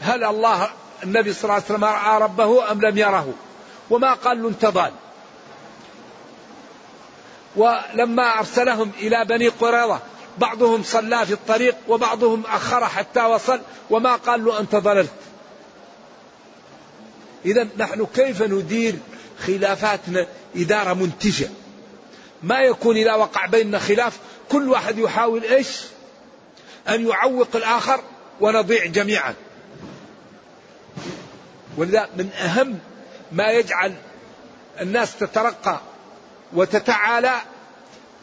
هل 0.00 0.24
الله 0.24 0.70
النبي 1.02 1.32
صلى 1.32 1.44
الله 1.44 1.54
عليه 1.54 1.64
وسلم 1.64 1.84
رأى 1.84 2.22
ربه 2.22 2.72
أم 2.72 2.80
لم 2.80 2.98
يره؟ 2.98 3.34
وما 3.90 4.12
قال 4.14 4.42
له 4.42 4.48
انت 4.48 4.66
ضال 4.66 4.92
ولما 7.56 8.38
أرسلهم 8.38 8.90
إلى 8.98 9.24
بني 9.24 9.48
قريظة 9.48 10.00
بعضهم 10.38 10.82
صلى 10.82 11.26
في 11.26 11.32
الطريق 11.32 11.76
وبعضهم 11.88 12.42
أخر 12.46 12.84
حتى 12.84 13.24
وصل 13.24 13.60
وما 13.90 14.16
قال 14.16 14.44
له 14.44 14.60
أنت 14.60 14.76
ضللت 14.76 15.10
إذا 17.44 17.68
نحن 17.78 18.06
كيف 18.14 18.42
ندير 18.42 18.98
خلافاتنا 19.46 20.26
اداره 20.56 20.94
منتجه 20.94 21.48
ما 22.42 22.60
يكون 22.60 22.96
إذا 22.96 23.14
وقع 23.14 23.46
بيننا 23.46 23.78
خلاف 23.78 24.18
كل 24.48 24.68
واحد 24.68 24.98
يحاول 24.98 25.44
إيش؟ 25.44 25.68
أن 26.88 27.08
يعوق 27.08 27.48
الآخر 27.54 28.00
ونضيع 28.40 28.86
جميعا. 28.86 29.34
ولذا 31.76 32.08
من 32.16 32.30
أهم 32.32 32.78
ما 33.32 33.50
يجعل 33.50 33.94
الناس 34.80 35.16
تترقى 35.16 35.80
وتتعالى 36.52 37.34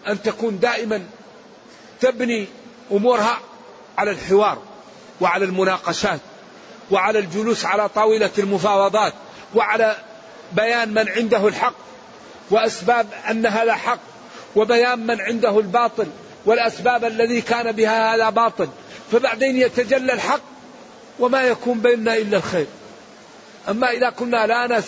أن 0.08 0.22
تكون 0.22 0.60
دائما 0.60 1.04
تبني 2.02 2.48
أمورها 2.92 3.40
على 3.98 4.12
الحوار 4.12 4.62
وعلى 5.22 5.46
المناقشات 5.46 6.20
وعلى 6.92 7.20
الجلوس 7.20 7.66
على 7.66 7.90
طاولة 7.90 8.32
المفاوضات 8.38 9.14
وعلى 9.56 9.96
بيان 10.52 10.94
من 10.94 11.10
عنده 11.10 11.48
الحق 11.48 11.74
وأسباب 12.52 13.08
أن 13.30 13.46
هذا 13.46 13.76
حق 13.76 14.00
وبيان 14.56 15.08
من 15.08 15.22
عنده 15.22 15.60
الباطل 15.60 16.08
والأسباب 16.46 17.06
الذي 17.06 17.42
كان 17.42 17.72
بها 17.72 18.16
هذا 18.16 18.30
باطل 18.30 18.70
فبعدين 19.12 19.58
يتجلى 19.58 20.14
الحق 20.14 20.42
وما 21.20 21.42
يكون 21.42 21.80
بيننا 21.80 22.18
إلا 22.18 22.38
الخير. 22.38 22.68
أما 23.70 23.90
إذا 23.90 24.10
كنا 24.10 24.48
لا 24.48 24.78
نس 24.78 24.86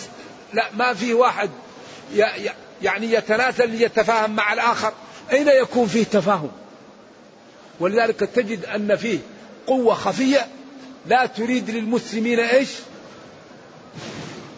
لا 0.52 0.64
ما 0.76 0.94
في 0.94 1.14
واحد 1.14 1.50
يعني 2.82 3.12
يتناسل 3.12 3.70
ليتفاهم 3.70 4.36
مع 4.36 4.52
الآخر 4.52 4.92
أين 5.32 5.48
يكون 5.48 5.86
فيه 5.86 6.04
تفاهم؟ 6.04 6.50
ولذلك 7.80 8.20
تجد 8.20 8.64
أن 8.64 8.96
فيه 8.96 9.18
قوة 9.66 9.94
خفية 9.94 10.46
لا 11.06 11.26
تريد 11.26 11.70
للمسلمين 11.70 12.40
إيش؟ 12.40 12.68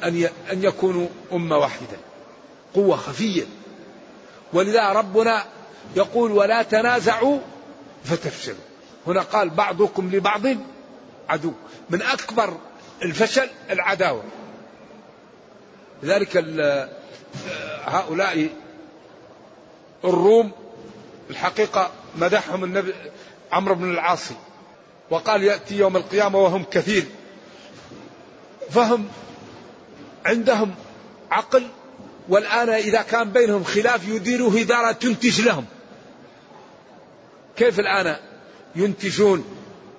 أن 0.04 0.28
أن 0.52 0.64
يكونوا 0.64 1.08
أمة 1.32 1.56
واحدة. 1.56 1.96
قوة 2.74 2.96
خفية. 2.96 3.44
ولذا 4.52 4.88
ربنا 4.88 5.44
يقول 5.96 6.32
ولا 6.32 6.62
تنازعوا 6.62 7.38
فتفشلوا. 8.04 8.56
هنا 9.06 9.20
قال 9.20 9.50
بعضكم 9.50 10.10
لبعض 10.12 10.42
عدو. 11.28 11.52
من 11.90 12.02
أكبر 12.02 12.56
الفشل 13.02 13.48
العداوة. 13.70 14.22
لذلك 16.02 16.36
هؤلاء 17.84 18.48
الروم 20.04 20.52
الحقيقة 21.30 21.90
مدحهم 22.16 22.64
النبي 22.64 22.94
عمرو 23.52 23.74
بن 23.74 23.90
العاصي 23.90 24.34
وقال 25.10 25.44
يأتي 25.44 25.76
يوم 25.76 25.96
القيامة 25.96 26.38
وهم 26.38 26.64
كثير. 26.70 27.04
فهم 28.70 29.08
عندهم 30.26 30.74
عقل 31.30 31.68
والآن 32.28 32.68
إذا 32.68 33.02
كان 33.02 33.30
بينهم 33.30 33.64
خلاف 33.64 34.08
يديروه 34.08 34.60
إدارة 34.60 34.92
تنتج 34.92 35.40
لهم. 35.40 35.64
كيف 37.58 37.80
الآن 37.80 38.16
ينتجون 38.76 39.44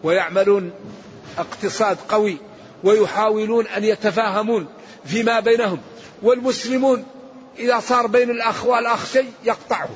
ويعملون 0.03 0.71
اقتصاد 1.37 1.97
قوي 2.09 2.37
ويحاولون 2.83 3.67
أن 3.67 3.83
يتفاهمون 3.83 4.67
فيما 5.05 5.39
بينهم 5.39 5.79
والمسلمون 6.21 7.05
إذا 7.59 7.79
صار 7.79 8.07
بين 8.07 8.29
الأخ 8.29 8.65
والأخ 8.65 9.05
شيء 9.05 9.31
يقطعه. 9.43 9.89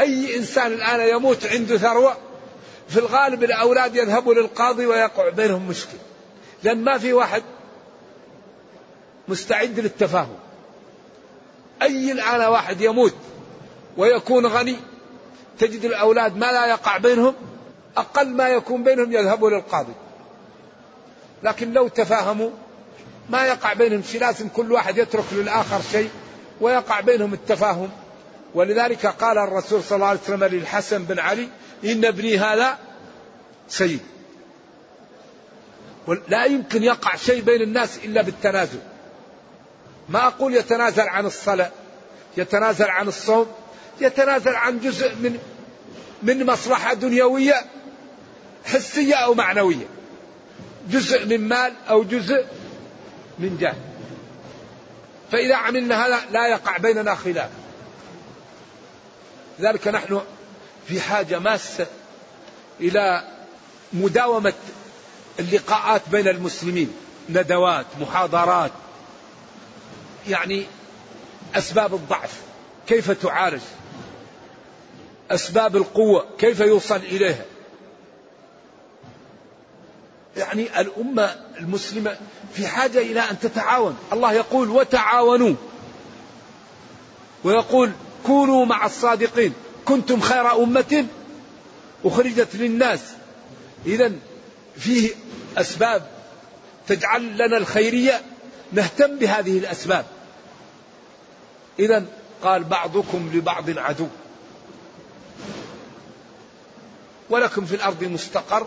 أي 0.00 0.36
إنسان 0.36 0.72
الآن 0.72 1.16
يموت 1.16 1.46
عنده 1.46 1.76
ثروة 1.76 2.16
في 2.88 2.98
الغالب 2.98 3.44
الأولاد 3.44 3.96
يذهبوا 3.96 4.34
للقاضي 4.34 4.86
ويقع 4.86 5.28
بينهم 5.28 5.68
مشكلة. 5.68 6.00
لأن 6.62 6.84
ما 6.84 6.98
في 6.98 7.12
واحد 7.12 7.42
مستعد 9.28 9.80
للتفاهم. 9.80 10.36
أي 11.82 12.12
الآن 12.12 12.40
واحد 12.40 12.80
يموت 12.80 13.14
ويكون 13.96 14.46
غني 14.46 14.76
تجد 15.58 15.84
الأولاد 15.84 16.36
ما 16.36 16.46
لا 16.46 16.66
يقع 16.66 16.96
بينهم 16.96 17.34
أقل 17.96 18.28
ما 18.28 18.48
يكون 18.48 18.84
بينهم 18.84 19.12
يذهبوا 19.12 19.50
للقاضي. 19.50 19.92
لكن 21.42 21.72
لو 21.72 21.88
تفاهموا 21.88 22.50
ما 23.30 23.46
يقع 23.46 23.72
بينهم 23.72 24.02
شيء 24.02 24.20
لازم 24.20 24.48
كل 24.48 24.72
واحد 24.72 24.98
يترك 24.98 25.24
للآخر 25.32 25.80
شيء 25.92 26.10
ويقع 26.60 27.00
بينهم 27.00 27.34
التفاهم. 27.34 27.90
ولذلك 28.54 29.06
قال 29.06 29.38
الرسول 29.38 29.82
صلى 29.82 29.96
الله 29.96 30.06
عليه 30.08 30.20
وسلم 30.20 30.44
للحسن 30.44 31.04
بن 31.04 31.18
علي 31.18 31.48
إن 31.84 32.04
ابني 32.04 32.38
هذا 32.38 32.78
سيد 33.68 34.00
لا 36.28 36.44
يمكن 36.44 36.82
يقع 36.82 37.16
شيء 37.16 37.42
بين 37.42 37.62
الناس 37.62 37.98
إلا 38.04 38.22
بالتنازل. 38.22 38.78
ما 40.08 40.26
أقول 40.26 40.54
يتنازل 40.54 41.02
عن 41.08 41.26
الصلاة 41.26 41.70
يتنازل 42.36 42.90
عن 42.90 43.08
الصوم 43.08 43.46
يتنازل 44.00 44.54
عن 44.54 44.80
جزء 44.80 45.14
من 45.14 45.38
من 46.22 46.46
مصلحة 46.46 46.94
دنيوية 46.94 47.64
حسية 48.64 49.14
أو 49.14 49.34
معنوية. 49.34 49.86
جزء 50.90 51.26
من 51.26 51.48
مال 51.48 51.72
أو 51.88 52.04
جزء 52.04 52.46
من 53.38 53.56
جاه 53.60 53.74
فإذا 55.32 55.56
عملنا 55.56 56.06
هذا 56.06 56.20
لا 56.30 56.48
يقع 56.48 56.76
بيننا 56.76 57.14
خلاف. 57.14 57.50
لذلك 59.58 59.88
نحن 59.88 60.20
في 60.88 61.00
حاجة 61.00 61.38
ماسة 61.38 61.86
إلى 62.80 63.24
مداومة 63.92 64.52
اللقاءات 65.40 66.02
بين 66.12 66.28
المسلمين. 66.28 66.92
ندوات 67.28 67.86
محاضرات. 68.00 68.72
يعني 70.28 70.66
أسباب 71.54 71.94
الضعف. 71.94 72.40
كيف 72.86 73.10
تعالج؟ 73.10 73.62
أسباب 75.30 75.76
القوة 75.76 76.26
كيف 76.38 76.60
يوصل 76.60 76.96
إليها؟ 76.96 77.44
يعني 80.36 80.80
الأمة 80.80 81.36
المسلمة 81.60 82.16
في 82.54 82.66
حاجة 82.66 82.98
إلى 82.98 83.20
أن 83.20 83.38
تتعاون. 83.38 83.96
الله 84.12 84.32
يقول 84.32 84.70
وتعاونوا. 84.70 85.54
ويقول 87.44 87.92
كونوا 88.26 88.64
مع 88.66 88.86
الصادقين. 88.86 89.52
كنتم 89.84 90.20
خير 90.20 90.62
أمة 90.62 91.06
أخرجت 92.04 92.56
للناس. 92.56 93.00
إذا 93.86 94.12
فيه 94.76 95.10
أسباب 95.56 96.06
تجعل 96.88 97.38
لنا 97.38 97.56
الخيرية 97.56 98.22
نهتم 98.72 99.16
بهذه 99.16 99.58
الأسباب. 99.58 100.04
إذا 101.78 102.04
قال 102.42 102.64
بعضكم 102.64 103.30
لبعض 103.34 103.78
عدو. 103.78 104.08
ولكم 107.30 107.64
في 107.64 107.74
الأرض 107.74 108.04
مستقر 108.04 108.66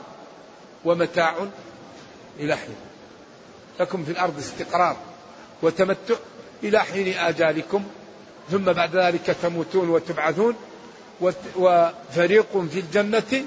ومتاع 0.86 1.36
إلى 2.40 2.56
حين. 2.56 2.76
لكم 3.80 4.04
في 4.04 4.12
الأرض 4.12 4.38
استقرار 4.38 4.98
وتمتع 5.62 6.16
إلى 6.64 6.80
حين 6.80 7.18
آجالكم 7.18 7.84
ثم 8.52 8.64
بعد 8.64 8.96
ذلك 8.96 9.38
تموتون 9.42 9.90
وتبعثون 9.90 10.56
وفريق 11.56 12.68
في 12.72 12.80
الجنة 12.80 13.46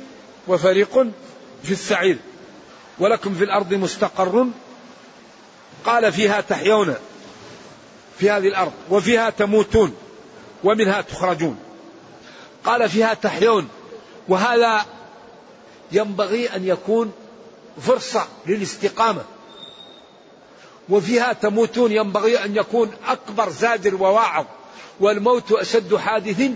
وفريق 0.49 1.07
في 1.63 1.71
السعير. 1.73 2.19
ولكم 2.99 3.35
في 3.35 3.45
الأرض 3.45 3.75
مستقر. 3.75 4.47
قال 5.85 6.13
فيها 6.13 6.41
تحيون 6.41 6.95
في 8.19 8.31
هذه 8.31 8.49
الأرض 8.49 8.73
وفيها 8.91 9.31
تموتون 9.31 9.97
ومنها 10.65 11.01
تخرجون. 11.01 11.59
قال 12.65 12.89
فيها 12.89 13.15
تحيون 13.15 13.69
وهذا 14.29 14.87
ينبغي 15.93 16.57
أن 16.57 16.69
يكون 16.69 17.13
فرصة 17.81 18.27
للاستقامة. 18.47 19.25
وفيها 20.89 21.33
تموتون 21.33 21.93
ينبغي 21.93 22.45
أن 22.45 22.57
يكون 22.57 22.91
أكبر 23.07 23.51
زاجر 23.51 23.95
وواعظ 23.95 24.47
والموت 25.01 25.53
أشد 25.53 25.97
حادث 25.97 26.51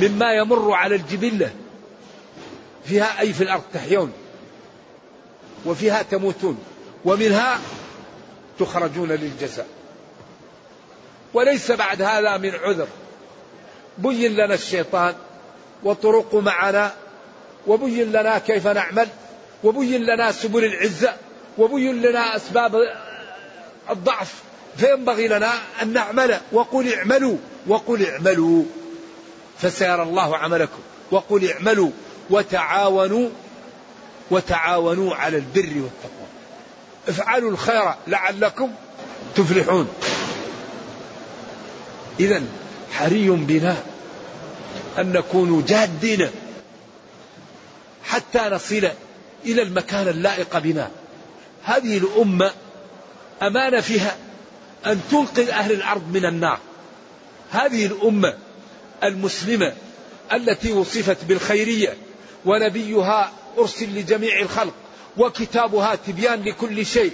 مما 0.00 0.34
يمر 0.34 0.72
على 0.72 0.94
الجبلة. 0.94 1.50
فيها 2.84 3.20
أي 3.20 3.32
في 3.32 3.42
الأرض 3.42 3.62
تحيون. 3.74 4.12
وفيها 5.66 6.02
تموتون. 6.02 6.58
ومنها 7.04 7.60
تخرجون 8.58 9.08
للجزاء. 9.12 9.66
وليس 11.34 11.72
بعد 11.72 12.02
هذا 12.02 12.36
من 12.36 12.54
عذر. 12.54 12.88
بين 13.98 14.32
لنا 14.32 14.54
الشيطان 14.54 15.14
وطرق 15.84 16.34
معنا 16.34 16.94
وبين 17.66 18.12
لنا 18.12 18.38
كيف 18.38 18.66
نعمل 18.66 19.08
وبين 19.64 20.02
لنا 20.02 20.32
سبل 20.32 20.64
العزة 20.64 21.14
وبين 21.58 22.02
لنا 22.02 22.36
أسباب 22.36 22.76
الضعف 23.90 24.34
فينبغي 24.76 25.28
لنا 25.28 25.52
أن 25.82 25.92
نعمل. 25.92 26.40
وقل 26.52 26.94
اعملوا 26.94 27.36
وقل 27.66 28.06
اعملوا 28.06 28.64
فسيرى 29.58 30.02
الله 30.02 30.36
عملكم. 30.36 30.78
وقل 31.10 31.50
اعملوا 31.50 31.90
وتعاونوا 32.30 33.28
وتعاونوا 34.30 35.14
على 35.14 35.36
البر 35.36 35.60
والتقوى. 35.60 36.26
افعلوا 37.08 37.50
الخير 37.50 37.94
لعلكم 38.06 38.70
تفلحون. 39.36 39.88
إذا 42.20 42.42
حري 42.92 43.30
بنا 43.30 43.76
أن 44.98 45.12
نكون 45.12 45.64
جادين 45.64 46.30
حتى 48.16 48.38
نصل 48.38 48.88
إلى 49.44 49.62
المكان 49.62 50.08
اللائق 50.08 50.58
بنا. 50.58 50.90
هذه 51.64 51.98
الأمة 51.98 52.52
أمانة 53.42 53.80
فيها 53.80 54.16
أن 54.86 55.00
تنقذ 55.10 55.48
أهل 55.48 55.72
الأرض 55.72 56.12
من 56.12 56.26
النار. 56.26 56.58
هذه 57.50 57.86
الأمة 57.86 58.34
المسلمة 59.04 59.72
التي 60.32 60.72
وصفت 60.72 61.24
بالخيرية 61.24 61.96
ونبيها 62.44 63.32
أرسل 63.58 63.98
لجميع 63.98 64.40
الخلق 64.40 64.74
وكتابها 65.16 65.94
تبيان 65.94 66.42
لكل 66.42 66.86
شيء 66.86 67.12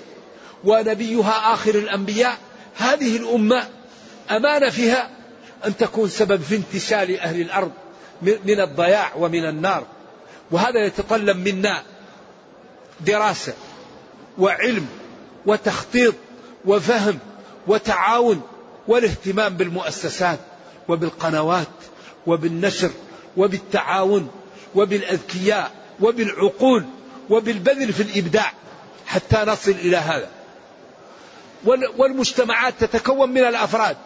ونبيها 0.64 1.54
آخر 1.54 1.74
الأنبياء. 1.74 2.38
هذه 2.76 3.16
الأمة 3.16 3.68
أمانة 4.30 4.70
فيها 4.70 5.10
أن 5.66 5.76
تكون 5.76 6.08
سبب 6.08 6.42
في 6.42 6.56
انتشال 6.56 7.20
أهل 7.20 7.40
الأرض 7.40 7.72
من 8.22 8.60
الضياع 8.60 9.12
ومن 9.16 9.48
النار. 9.48 9.86
وهذا 10.52 10.86
يتطلب 10.86 11.36
منا. 11.48 11.82
دراسة 13.00 13.52
وعلم 14.38 14.86
وتخطيط 15.46 16.14
وفهم 16.64 17.18
وتعاون 17.66 18.42
والاهتمام 18.88 19.56
بالمؤسسات 19.56 20.38
وبالقنوات 20.88 21.66
وبالنشر 22.26 22.90
وبالتعاون 23.36 24.30
وبالأذكياء 24.74 25.70
وبالعقول 26.00 26.84
وبالبذل 27.30 27.92
في 27.92 28.02
الإبداع 28.02 28.52
حتى 29.06 29.44
نصل 29.46 29.70
إلى 29.70 29.96
هذا. 29.96 30.28
والمجتمعات 31.98 32.74
تتكون 32.80 33.30
من 33.30 33.44
الأفراد. 33.44 33.96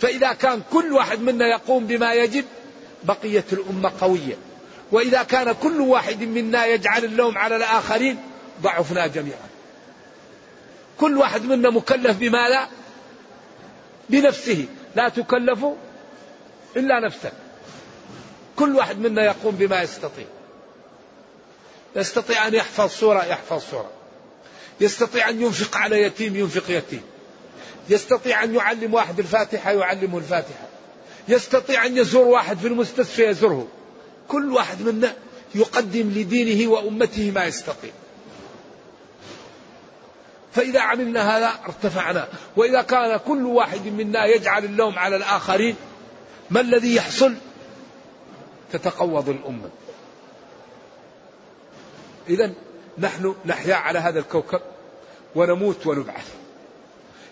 فإذا 0.00 0.32
كان 0.32 0.62
كل 0.72 0.92
واحد 0.92 1.20
منا 1.20 1.46
يقوم 1.46 1.86
بما 1.86 2.14
يجب 2.14 2.44
بقية 3.04 3.44
الأمة 3.52 3.92
قوية. 4.00 4.36
وإذا 4.92 5.22
كان 5.22 5.52
كل 5.52 5.80
واحد 5.80 6.22
منا 6.22 6.66
يجعل 6.66 7.04
اللوم 7.04 7.38
على 7.38 7.56
الآخرين 7.56 8.18
ضعفنا 8.62 9.06
جميعا. 9.06 9.48
كل 10.98 11.18
واحد 11.18 11.42
منا 11.42 11.70
مكلف 11.70 12.16
بما 12.16 12.48
لا 12.48 12.68
بنفسه. 14.10 14.66
لا 14.96 15.08
تكلف 15.08 15.64
إلا 16.76 17.00
نفسك. 17.06 17.32
كل 18.56 18.76
واحد 18.76 18.98
منا 18.98 19.24
يقوم 19.24 19.54
بما 19.54 19.82
يستطيع. 19.82 20.26
يستطيع 21.96 22.46
أن 22.46 22.54
يحفظ 22.54 22.90
سورة 22.90 23.24
يحفظ 23.24 23.62
سورة. 23.70 23.90
يستطيع 24.80 25.28
أن 25.28 25.42
ينفق 25.42 25.76
على 25.76 26.02
يتيم 26.02 26.36
ينفق 26.36 26.70
يتيم. 26.70 27.02
يستطيع 27.88 28.44
أن 28.44 28.54
يعلم 28.54 28.94
واحد 28.94 29.18
الفاتحة 29.18 29.72
يعلمه 29.72 30.18
الفاتحة. 30.18 30.68
يستطيع 31.28 31.86
أن 31.86 31.96
يزور 31.96 32.24
واحد 32.24 32.58
في 32.58 32.66
المستشفى 32.66 33.26
يزوره. 33.26 33.68
كل 34.30 34.52
واحد 34.52 34.82
منا 34.82 35.14
يقدم 35.54 36.10
لدينه 36.10 36.70
وأمته 36.70 37.30
ما 37.30 37.44
يستطيع 37.44 37.90
فإذا 40.52 40.80
عملنا 40.80 41.36
هذا 41.36 41.52
ارتفعنا. 41.66 42.28
وإذا 42.56 42.82
كان 42.82 43.16
كل 43.16 43.46
واحد 43.46 43.86
منا 43.86 44.24
يجعل 44.24 44.64
اللوم 44.64 44.98
على 44.98 45.16
الآخرين 45.16 45.76
ما 46.50 46.60
الذي 46.60 46.94
يحصل؟ 46.94 47.34
تتقوض 48.72 49.28
الأمة. 49.28 49.70
إذا 52.28 52.52
نحن 52.98 53.34
نحيا 53.46 53.74
على 53.74 53.98
هذا 53.98 54.18
الكوكب 54.18 54.60
ونموت 55.34 55.86
ونبعث. 55.86 56.34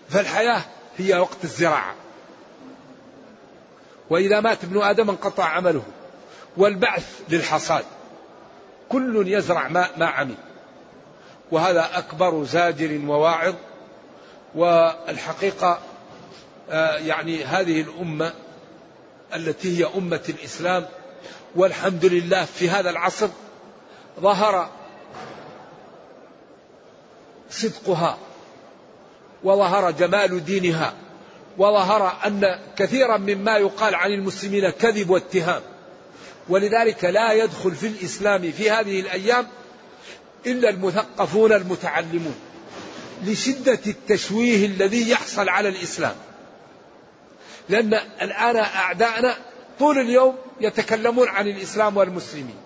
فالحياة 0.09 0.61
هي 0.97 1.19
وقت 1.19 1.43
الزراعة. 1.43 1.95
وإذا 4.09 4.39
مات 4.39 4.63
ابن 4.63 4.81
آدم 4.81 5.09
انقطع 5.09 5.43
عمله. 5.43 5.83
والبعث 6.59 7.21
للحصاد. 7.29 7.85
كل 8.89 9.23
يزرع 9.27 9.67
ما, 9.67 9.87
ما 9.97 10.05
عمل. 10.05 10.35
وهذا 11.51 11.89
أكبر 11.97 12.43
زاجر 12.43 13.01
وواعظ. 13.07 13.55
والحقيقة 14.55 15.79
آه، 16.69 16.97
يعني 16.97 17.43
هذه 17.43 17.81
الأمة 17.81 18.33
التي 19.35 19.79
هي 19.79 19.89
أمة 19.97 20.21
الإسلام 20.29 20.85
والحمد 21.55 22.05
لله 22.05 22.45
في 22.45 22.69
هذا 22.69 22.89
العصر 22.89 23.27
ظهر 24.19 24.69
صدقها 27.49 28.17
وظهر 29.43 29.91
جمال 29.91 30.45
دينها 30.45 30.93
وظهر 31.57 32.17
أن 32.25 32.59
كثيرا 32.75 33.17
مما 33.17 33.57
يقال 33.57 33.95
عن 33.95 34.11
المسلمين 34.11 34.69
كذب 34.69 35.09
واتهام. 35.09 35.61
ولذلك 36.49 37.05
لا 37.05 37.33
يدخل 37.33 37.75
في 37.75 37.87
الإسلام 37.87 38.51
في 38.51 38.71
هذه 38.71 38.99
الأيام 38.99 39.47
إلا 40.45 40.69
المثقفون 40.69 41.53
المتعلمون 41.53 42.35
لشدة 43.25 43.79
التشويه 43.87 44.65
الذي 44.65 45.09
يحصل 45.09 45.49
على 45.49 45.69
الإسلام. 45.69 46.15
لأن 47.69 47.93
الآن 48.21 48.55
أعداءنا 48.55 49.37
طول 49.79 49.97
اليوم 49.97 50.35
يتكلمون 50.61 51.27
عن 51.27 51.47
الإسلام 51.47 51.97
والمسلمين. 51.97 52.57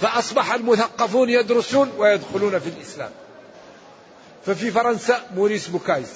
فأصبح 0.00 0.52
المثقفون 0.52 1.30
يدرسون 1.30 1.92
ويدخلون 1.98 2.58
في 2.58 2.68
الإسلام. 2.68 3.10
ففي 4.46 4.70
فرنسا 4.70 5.26
موريس 5.34 5.68
بوكايس 5.68 6.08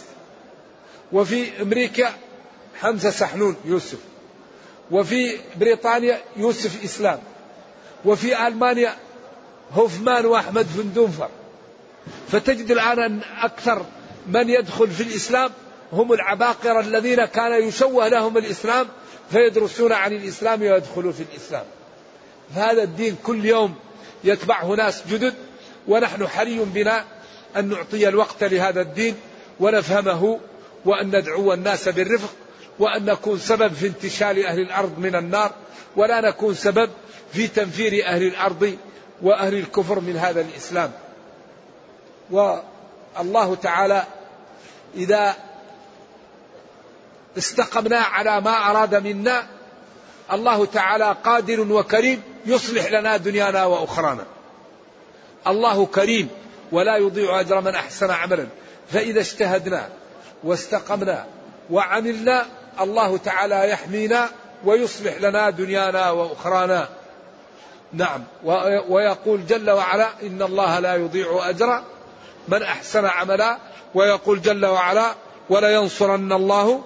وفي 1.12 1.62
أمريكا 1.62 2.14
حمزة 2.80 3.10
سحنون 3.10 3.56
يوسف. 3.64 3.98
وفي 4.90 5.36
بريطانيا 5.56 6.20
يوسف 6.36 6.84
إسلام 6.84 7.18
وفي 8.04 8.46
ألمانيا 8.46 8.96
هوفمان 9.74 10.26
وأحمد 10.26 10.66
فندونفر 10.66 11.28
فتجد 12.28 12.70
الآن 12.70 12.98
أن 12.98 13.20
أكثر 13.42 13.86
من 14.26 14.50
يدخل 14.50 14.90
في 14.90 15.02
الإسلام 15.02 15.50
هم 15.92 16.12
العباقرة 16.12 16.80
الذين 16.80 17.24
كان 17.24 17.68
يشوه 17.68 18.08
لهم 18.08 18.38
الإسلام 18.38 18.86
فيدرسون 19.30 19.92
عن 19.92 20.12
الإسلام 20.12 20.62
ويدخلوا 20.62 21.12
في 21.12 21.22
الإسلام. 21.32 21.64
فهذا 22.54 22.82
الدين 22.82 23.16
كل 23.22 23.44
يوم 23.44 23.74
يتبعه 24.24 24.74
ناس 24.74 25.02
جدد 25.08 25.34
ونحن 25.88 26.26
حري 26.26 26.58
بنا 26.58 27.04
أن 27.56 27.68
نعطي 27.68 28.08
الوقت 28.08 28.44
لهذا 28.44 28.80
الدين 28.80 29.14
ونفهمه 29.60 30.40
وأن 30.84 31.06
ندعو 31.06 31.52
الناس 31.52 31.88
بالرفق 31.88 32.30
وأن 32.78 33.04
نكون 33.04 33.38
سبب 33.38 33.72
في 33.72 33.86
انتشال 33.86 34.46
أهل 34.46 34.60
الأرض 34.60 34.98
من 34.98 35.14
النار 35.14 35.52
ولا 35.96 36.20
نكون 36.20 36.54
سبب 36.54 36.90
في 37.32 37.48
تنفير 37.48 38.06
أهل 38.06 38.22
الأرض 38.22 38.76
وأهل 39.22 39.54
الكفر 39.54 40.00
من 40.00 40.16
هذا 40.16 40.40
الإسلام. 40.40 40.92
والله 42.30 43.54
تعالى 43.62 44.04
إذا 44.96 45.34
استقمنا 47.38 47.98
على 47.98 48.40
ما 48.40 48.70
أراد 48.70 48.94
منا 48.94 49.46
الله 50.32 50.66
تعالى 50.66 51.16
قادر 51.24 51.72
وكريم 51.72 52.22
يصلح 52.46 52.92
لنا 52.92 53.16
دنيانا 53.16 53.64
وأخرانا. 53.64 54.24
الله 55.46 55.86
كريم 55.86 56.28
ولا 56.72 56.96
يضيع 56.96 57.40
أجر 57.40 57.60
من 57.60 57.74
أحسن 57.74 58.10
عملا. 58.10 58.46
فإذا 58.92 59.20
اجتهدنا 59.20 59.88
واستقمنا 60.44 61.26
وعملنا 61.70 62.46
الله 62.80 63.16
تعالى 63.16 63.70
يحمينا 63.70 64.28
ويصلح 64.64 65.20
لنا 65.20 65.50
دنيانا 65.50 66.10
وأخرانا. 66.10 66.88
نعم. 67.92 68.24
ويقول 68.88 69.46
جل 69.46 69.70
وعلا 69.70 70.08
إن 70.22 70.42
الله 70.42 70.78
لا 70.78 70.94
يضيع 70.94 71.48
أجر 71.48 71.82
من 72.48 72.62
أحسن 72.62 73.04
عملا. 73.04 73.58
ويقول 73.94 74.42
جل 74.42 74.66
وعلا 74.66 75.14
ولينصرن 75.50 76.32
الله 76.32 76.82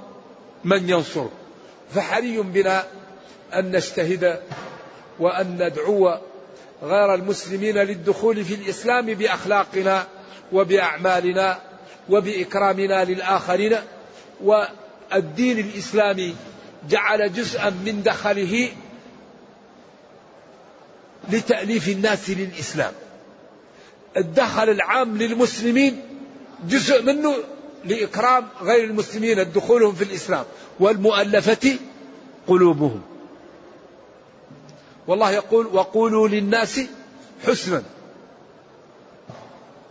من 0.65 0.89
ينصر 0.89 1.27
فحري 1.95 2.39
بنا 2.39 2.85
أن 3.55 3.71
نجتهد 3.71 4.41
وأن 5.19 5.63
ندعو 5.63 6.19
غير 6.83 7.15
المسلمين 7.15 7.79
للدخول 7.79 8.45
في 8.45 8.55
الإسلام 8.55 9.07
بأخلاقنا 9.07 10.07
وبأعمالنا 10.53 11.59
وبإكرامنا 12.09 13.05
للآخرين. 13.05 13.77
والدين 15.13 15.59
الإسلامي 15.59 16.35
جعل 16.89 17.33
جزءا 17.33 17.71
من 17.71 18.03
دخله 18.03 18.69
لتأليف 21.31 21.89
الناس 21.89 22.31
للإسلام. 22.31 22.93
الدخل 24.17 24.71
العام 24.71 25.17
للمسلمين 25.17 26.03
جزء 26.69 27.03
منه 27.03 27.35
لإكرام 27.85 28.49
غير 28.63 28.85
المسلمين 28.85 29.53
دخولهم 29.53 29.95
في 29.95 30.05
الإسلام 30.05 30.45
والمؤلفة 30.81 31.77
قلوبهم. 32.47 33.03
والله 35.07 35.31
يقول 35.31 35.67
وقولوا 35.67 36.29
للناس 36.29 36.81
حسنا 37.47 37.83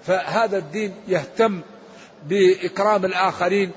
فهذا 0.06 0.58
الدين 0.58 0.94
يهتم 1.08 1.62
بإكرام 2.30 3.06
الآخرين 3.06 3.72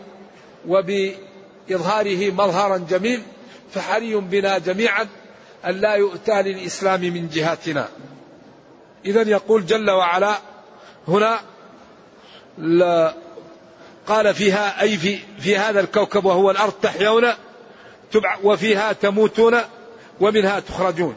وبإظهاره 1.69 2.31
مظهرا 2.31 2.77
جميل 2.77 3.23
فحري 3.75 4.15
بنا 4.15 4.59
جميعا 4.59 5.09
أن 5.67 5.81
لا 5.81 5.95
يؤتى 5.95 6.43
للإسلام 6.43 7.01
من 7.01 7.29
جهاتنا. 7.29 7.89
إذا 9.05 9.23
يقول 9.23 9.67
جل 9.67 9.91
وعلا 9.91 10.39
هنا 11.09 11.41
قال 14.07 14.35
فيها 14.35 14.83
أي 14.83 14.97
في, 14.97 15.19
في 15.39 15.57
هذا 15.57 15.81
الكوكب 15.81 16.25
وهو 16.25 16.51
الأرض 16.51 16.73
تحيون 16.73 17.25
وفيها 18.43 18.93
تموتون 18.93 19.59
ومنها 20.21 20.61
تخرجون. 20.61 21.17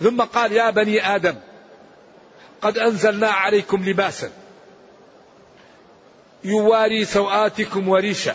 ثم 0.00 0.22
قال 0.22 0.52
يا 0.52 0.70
بني 0.70 1.14
آدم 1.16 1.34
قد 2.62 2.78
أنزلنا 2.78 3.28
عليكم 3.28 3.84
لباسا 3.84 4.30
يواري 6.44 7.04
سوآتكم 7.04 7.88
وريشا. 7.88 8.34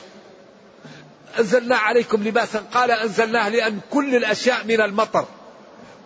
أنزلنا 1.39 1.75
عليكم 1.75 2.23
لباسا. 2.23 2.59
قال 2.73 2.91
أنزلناه 2.91 3.49
لأن 3.49 3.79
كل 3.91 4.15
الأشياء 4.15 4.65
من 4.65 4.81
المطر 4.81 5.25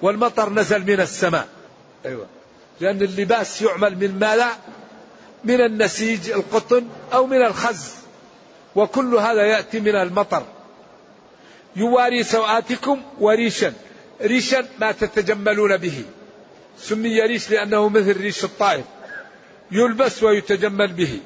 والمطر 0.02 0.50
نزل 0.50 0.80
من 0.80 1.00
السماء. 1.00 1.48
أيوة. 2.06 2.28
لأن 2.80 3.02
اللباس 3.02 3.62
يعمل 3.62 3.98
من 3.98 4.20
ماذا؟ 4.20 4.50
من 5.44 5.62
النسيج 5.62 6.30
القطن 6.30 6.88
أو 7.13 7.26
من 7.26 7.42
الخز. 7.46 7.94
وكل 8.76 9.15
هذا 9.15 9.42
يأتي 9.42 9.80
من 9.80 9.96
المطر. 9.96 10.44
يواري 11.76 12.24
سوآتكم 12.24 13.02
وريشا. 13.20 13.74
ريشا 14.22 14.65
ما 14.80 14.92
تتجملون 14.92 15.78
به. 15.78 16.04
سمي 16.80 17.22
ريش 17.22 17.50
لأنه 17.50 17.89
مثل 17.89 18.22
ريش 18.22 18.44
الطائر. 18.44 18.84
يلبس 19.72 20.24
ويتجمل 20.24 20.94
به. 20.94 21.20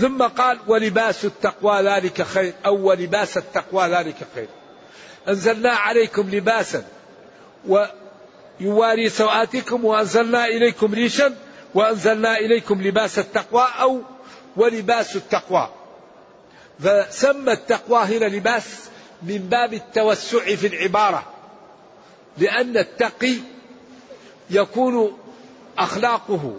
ثم 0.00 0.22
قال 0.22 0.58
ولباس 0.66 1.24
التقوى 1.24 1.82
ذلك 1.82 2.22
خير 2.22 2.52
أو 2.66 2.88
ولباس 2.88 3.36
التقوى 3.36 3.86
ذلك 3.86 4.16
خير. 4.34 4.48
أنزلنا 5.28 5.70
عليكم 5.70 6.30
لباسا 6.30 6.84
ويواري 7.68 9.08
سوآتكم 9.08 9.84
وأنزلنا 9.84 10.44
إليكم 10.46 10.94
ريشا 10.94 11.34
وأنزلنا 11.74 12.38
إليكم 12.38 12.82
لباس 12.82 13.18
التقوى 13.18 13.66
أو 13.80 14.00
ولباس 14.56 15.16
التقوى. 15.16 15.68
فسمى 16.80 17.52
التقوى 17.52 18.02
هنا 18.02 18.24
لباس 18.24 18.88
من 19.22 19.38
باب 19.38 19.74
التوسع 19.74 20.54
في 20.54 20.66
العبارة 20.66 21.22
لأن 22.38 22.76
التقي 22.76 23.34
يكون 24.50 25.18
أخلاقه 25.78 26.58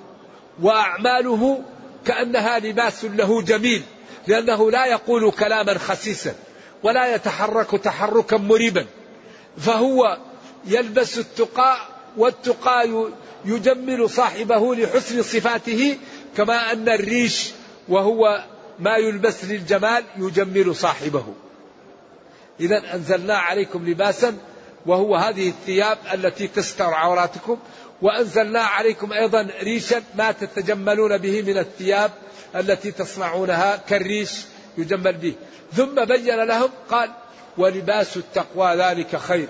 وأعماله 0.61 1.63
كأنها 2.05 2.59
لباس 2.59 3.05
له 3.05 3.41
جميل 3.41 3.83
لأنه 4.27 4.71
لا 4.71 4.85
يقول 4.85 5.31
كلاما 5.31 5.77
خسيسا 5.77 6.35
ولا 6.83 7.15
يتحرك 7.15 7.71
تحركا 7.71 8.37
مريبا 8.37 8.85
فهو 9.57 10.17
يلبس 10.65 11.17
التقى 11.17 11.77
والتقى 12.17 13.09
يجمل 13.45 14.09
صاحبه 14.09 14.75
لحسن 14.75 15.21
صفاته 15.21 15.97
كما 16.37 16.71
أن 16.71 16.89
الريش 16.89 17.51
وهو 17.89 18.43
ما 18.79 18.97
يلبس 18.97 19.45
للجمال 19.45 20.03
يجمل 20.17 20.75
صاحبه. 20.75 21.25
إذا 22.59 22.93
أنزلنا 22.93 23.37
عليكم 23.37 23.89
لباسا 23.89 24.37
وهو 24.85 25.15
هذه 25.15 25.49
الثياب 25.49 25.97
التي 26.13 26.47
تستر 26.47 26.93
عوراتكم 26.93 27.57
وأنزلنا 28.01 28.59
عليكم 28.59 29.13
أيضا 29.13 29.47
ريشا 29.61 30.03
ما 30.15 30.31
تتجملون 30.31 31.17
به 31.17 31.41
من 31.41 31.57
الثياب 31.57 32.11
التي 32.55 32.91
تصنعونها 32.91 33.75
كالريش 33.75 34.31
يجمل 34.77 35.13
به. 35.13 35.33
ثم 35.73 36.05
بين 36.05 36.43
لهم 36.43 36.69
قال 36.89 37.09
ولباس 37.57 38.17
التقوى 38.17 38.75
ذلك 38.75 39.15
خير. 39.15 39.47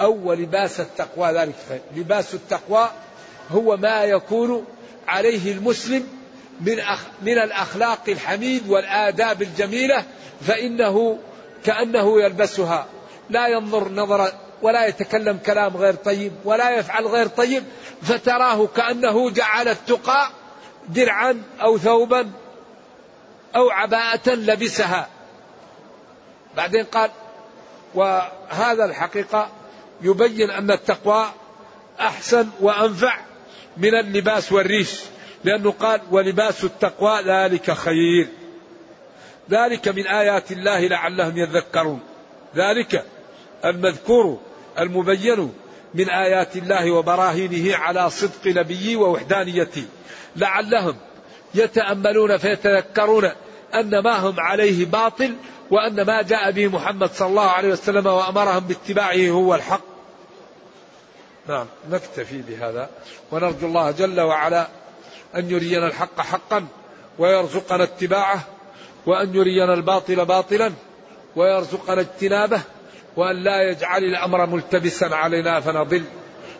أو 0.00 0.28
ولباس 0.28 0.80
التقوى 0.80 1.32
ذلك 1.32 1.54
خير. 1.68 1.80
لباس 1.96 2.34
التقوى 2.34 2.90
هو 3.50 3.76
ما 3.76 4.04
يكون 4.04 4.64
عليه 5.08 5.52
المسلم 5.52 6.06
من 6.60 6.80
أخ 6.80 7.00
من 7.22 7.38
الأخلاق 7.38 8.02
الحميد 8.08 8.68
والآداب 8.68 9.42
الجميلة 9.42 10.04
فإنه 10.40 11.18
كأنه 11.64 12.22
يلبسها. 12.22 12.86
لا 13.30 13.48
ينظر 13.48 13.88
نظرة 13.88 14.32
ولا 14.62 14.86
يتكلم 14.86 15.38
كلام 15.46 15.76
غير 15.76 15.94
طيب 15.94 16.32
ولا 16.44 16.70
يفعل 16.70 17.06
غير 17.06 17.26
طيب 17.26 17.64
فتراه 18.02 18.66
كأنه 18.66 19.30
جعل 19.30 19.68
التقى 19.68 20.30
درعا 20.88 21.42
أو 21.62 21.78
ثوبا 21.78 22.30
أو 23.56 23.70
عباءة 23.70 24.30
لبسها. 24.30 25.08
بعدين 26.56 26.84
قال 26.84 27.10
وهذا 27.94 28.84
الحقيقة 28.84 29.50
يبين 30.02 30.50
أن 30.50 30.70
التقوى 30.70 31.26
أحسن 32.00 32.48
وأنفع 32.60 33.20
من 33.76 33.94
اللباس 33.94 34.52
والريش 34.52 35.00
لأنه 35.44 35.70
قال 35.70 36.00
ولباس 36.10 36.64
التقوى 36.64 37.22
ذلك 37.22 37.70
خير 37.70 38.28
ذلك 39.50 39.88
من 39.88 40.06
آيات 40.06 40.52
الله 40.52 40.86
لعلهم 40.86 41.36
يذكرون. 41.36 42.00
ذلك 42.56 43.04
المذكور 43.64 44.40
المبين 44.80 45.52
من 45.94 46.10
آيات 46.10 46.56
الله 46.56 46.90
وبراهينه 46.90 47.76
على 47.76 48.10
صدق 48.10 48.46
نبيه 48.46 48.96
ووحدانيته. 48.96 49.84
لعلهم 50.36 50.96
يتأملون 51.54 52.36
فيتذكرون 52.36 53.30
أن 53.74 53.98
ما 53.98 54.16
هم 54.18 54.40
عليه 54.40 54.86
باطل 54.86 55.34
وأن 55.70 56.02
ما 56.02 56.22
جاء 56.22 56.50
به 56.50 56.68
محمد 56.68 57.10
صلى 57.10 57.28
الله 57.28 57.50
عليه 57.50 57.68
وسلم 57.68 58.06
وأمرهم 58.06 58.60
باتباعه 58.60 59.28
هو 59.28 59.54
الحق. 59.54 59.90
نعم 61.48 61.66
نكتفي 61.90 62.42
بهذا 62.42 62.90
ونرجو 63.32 63.66
الله 63.66 63.90
جل 63.90 64.20
وعلا 64.20 64.68
أن 65.36 65.50
يرينا 65.50 65.86
الحق 65.86 66.20
حقا 66.20 66.66
ويرزقنا 67.18 67.84
اتباعه 67.84 68.44
وأن 69.06 69.34
يرينا 69.34 69.74
الباطل 69.74 70.24
باطلا 70.24 70.72
ويرزقنا 71.36 72.00
اجتنابه 72.00 72.60
وأن 73.16 73.36
لا 73.36 73.70
يجعل 73.70 74.04
الأمر 74.04 74.46
ملتبسا 74.46 75.04
علينا 75.04 75.60
فنضل. 75.60 76.02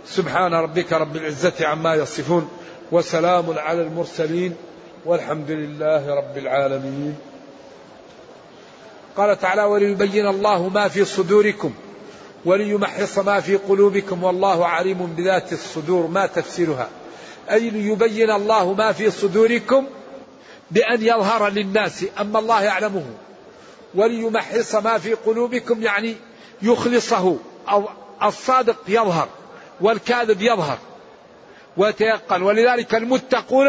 سبحان 0.07 0.55
ربك 0.55 0.93
رب 0.93 1.17
العزة 1.17 1.67
عما 1.67 1.95
يصفون 1.95 2.49
وسلام 2.93 3.59
على 3.59 3.83
المرسلين 3.83 4.57
والحمد 5.05 5.51
لله 5.51 6.15
رب 6.15 6.39
العالمين. 6.39 7.17
قال 9.17 9.39
تعالى 9.39 9.63
وليبين 9.63 10.27
الله 10.27 10.69
ما 10.69 10.89
في 10.89 11.05
صدوركم 11.05 11.73
وليمحص 12.45 13.19
ما 13.19 13.41
في 13.41 13.57
قلوبكم 13.57 14.25
والله 14.25 14.67
عليم 14.67 15.07
بذات 15.07 15.53
الصدور 15.53 16.07
ما 16.07 16.27
تفسيرها. 16.27 16.89
أي 17.51 17.71
ليبين 17.71 18.31
الله 18.31 18.73
ما 18.73 18.93
في 18.93 19.11
صدوركم 19.11 19.87
بأن 20.71 21.03
يظهر 21.03 21.49
للناس 21.49 22.05
أما 22.21 22.39
الله 22.39 22.63
يعلمه. 22.63 23.05
وليمحص 23.95 24.75
ما 24.75 24.99
في 24.99 25.15
قلوبكم 25.15 25.83
يعني 25.83 26.17
يخلصه 26.63 27.37
أو 27.69 27.89
الصادق 28.23 28.77
يظهر 28.89 29.29
والكاذب 29.81 30.43
يظهر. 30.43 30.79
ويتيقن 31.77 32.43
ولذلك 32.43 32.95
المتقون 32.95 33.69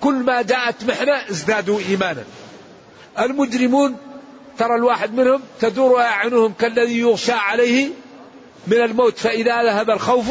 كل 0.00 0.14
ما 0.14 0.42
جاءت 0.42 0.84
محنة 0.84 1.30
ازدادوا 1.30 1.80
إيمانا. 1.80 2.24
المجرمون 3.18 3.96
ترى 4.58 4.74
الواحد 4.74 5.14
منهم 5.14 5.42
تدور 5.60 6.00
أعينهم 6.00 6.52
كالذي 6.52 6.98
يغشى 6.98 7.32
عليه 7.32 7.88
من 8.66 8.76
الموت 8.76 9.18
فإذا 9.18 9.62
ذهب 9.62 9.90
الخوف 9.90 10.26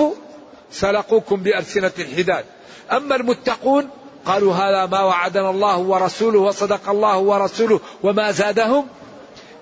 سلقوكم 0.72 1.36
بألسنة 1.36 1.92
الحداد. 2.00 2.46
أما 2.92 3.16
المتقون 3.16 3.90
قالوا 4.26 4.54
هذا 4.54 4.86
ما 4.86 5.04
وعدنا 5.04 5.50
الله 5.50 5.78
ورسوله 5.78 6.40
وصدق 6.40 6.90
الله 6.90 7.18
ورسوله 7.18 7.80
وما 8.04 8.32
زادهم 8.32 8.88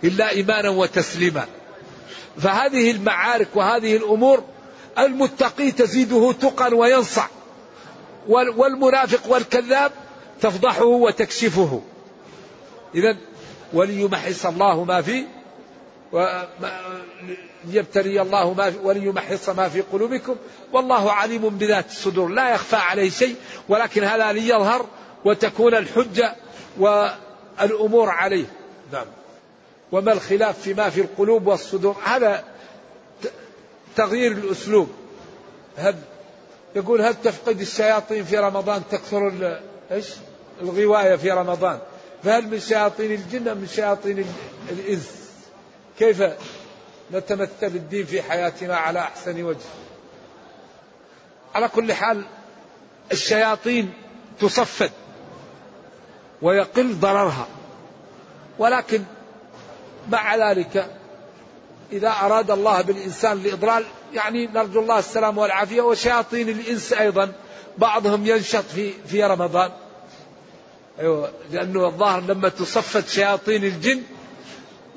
إلا 0.03 0.29
إيمانا 0.29 0.69
وتسليما. 0.69 1.45
فهذه 2.39 2.91
المعارك 2.91 3.47
وهذه 3.55 3.95
الأمور 3.95 4.43
المتقي 4.99 5.71
تزيده 5.71 6.31
تقا 6.31 6.73
وينصع. 6.73 7.27
والمنافق 8.27 9.31
والكذاب 9.31 9.91
تفضحه 10.41 10.85
وتكشفه. 10.85 11.81
إذا 12.95 13.17
وليمحص 13.73 14.45
الله 14.45 14.83
ما 14.83 15.01
في 15.01 15.23
ليبتلي 17.65 18.21
الله 18.21 18.53
ما 18.53 18.73
وليمحص 18.83 19.49
ما 19.49 19.69
في 19.69 19.81
قلوبكم. 19.81 20.35
والله 20.73 21.11
عليم 21.11 21.49
بذات 21.49 21.91
الصدور. 21.91 22.29
لا 22.29 22.49
يخفى 22.49 22.75
عليه 22.75 23.09
شيء 23.09 23.35
ولكن 23.69 24.03
هذا 24.03 24.31
ليظهر 24.31 24.85
وتكون 25.25 25.75
الحجة 25.75 26.35
والأمور 26.77 28.09
عليه. 28.09 28.45
نعم. 28.93 29.05
وما 29.91 30.13
الخلاف 30.13 30.61
فيما 30.61 30.89
في 30.89 31.01
القلوب 31.01 31.47
والصدور؟ 31.47 31.95
هذا 32.05 32.43
تغيير 33.95 34.31
الأسلوب. 34.31 34.89
هل 35.77 35.95
يقول 36.75 37.01
هل 37.01 37.15
تفقد 37.23 37.61
الشياطين 37.61 38.23
في 38.23 38.37
رمضان؟ 38.37 38.81
تكثر 38.91 39.59
إيش؟ 39.91 40.07
الغواية 40.61 41.15
في 41.15 41.31
رمضان. 41.31 41.79
فهل 42.23 42.47
من 42.47 42.59
شياطين 42.59 43.11
الجن 43.11 43.57
من 43.57 43.67
شياطين 43.67 44.25
الإنس؟ 44.69 45.11
كيف 45.99 46.23
نتمثل 47.13 47.51
الدين 47.61 48.05
في 48.05 48.21
حياتنا 48.21 48.77
على 48.77 48.99
أحسن 48.99 49.43
وجه؟ 49.43 49.57
على 51.55 51.67
كل 51.67 51.93
حال 51.93 52.25
الشياطين 53.11 53.93
تصفد 54.39 54.91
ويقل 56.41 56.93
ضررها. 56.93 57.47
ولكن 58.59 59.03
مع 60.11 60.35
ذلك 60.35 60.89
إذا 61.91 62.09
أراد 62.09 62.51
الله 62.51 62.81
بالإنسان 62.81 63.31
الإضلال 63.31 63.85
يعني 64.13 64.47
نرجو 64.47 64.79
الله 64.79 64.99
السلام 64.99 65.37
والعافية 65.37 65.81
وشياطين 65.81 66.49
الإنس 66.49 66.93
أيضا 66.93 67.31
بعضهم 67.77 68.25
ينشط 68.25 68.63
في 68.75 68.93
في 69.07 69.23
رمضان. 69.23 69.71
أيوة 70.99 71.31
لأنه 71.51 71.87
الظاهر 71.87 72.21
لما 72.21 72.49
تصفد 72.49 73.07
شياطين 73.07 73.63
الجن 73.63 74.01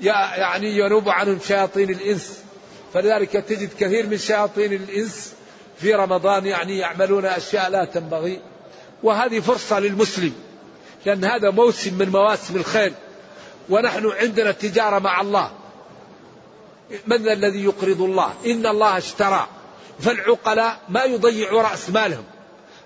يعني 0.01 0.79
ينوب 0.79 1.09
عنهم 1.09 1.39
شياطين 1.47 1.91
الإنس. 1.91 2.41
فلذلك 2.95 3.33
تجد 3.33 3.71
كثير 3.81 4.07
من 4.07 4.19
شياطين 4.19 4.73
الإنس 4.73 5.33
في 5.79 5.95
رمضان 5.95 6.47
يعني 6.47 6.79
يعملون 6.79 7.25
أشياء 7.25 7.71
لا 7.71 7.85
تنبغي. 7.85 8.41
وهذه 9.03 9.41
فرصة 9.41 9.81
للمسلم 9.81 10.33
لأن 11.07 11.25
هذا 11.25 11.51
موسم 11.51 11.95
من 11.99 12.09
مواسم 12.09 12.57
الخير. 12.57 12.93
ونحن 13.69 14.07
عندنا 14.07 14.53
تجارة 14.53 14.99
مع 14.99 15.21
الله. 15.21 15.51
من 17.07 17.29
الذي 17.29 17.65
يقرض 17.65 18.03
الله؟ 18.03 18.33
إن 18.47 18.67
الله 18.67 18.99
اشترى. 18.99 19.47
فالعقلاء 20.01 20.81
ما 20.89 21.05
يضيعوا 21.05 21.63
رأس 21.63 21.91
مالهم. 21.91 22.25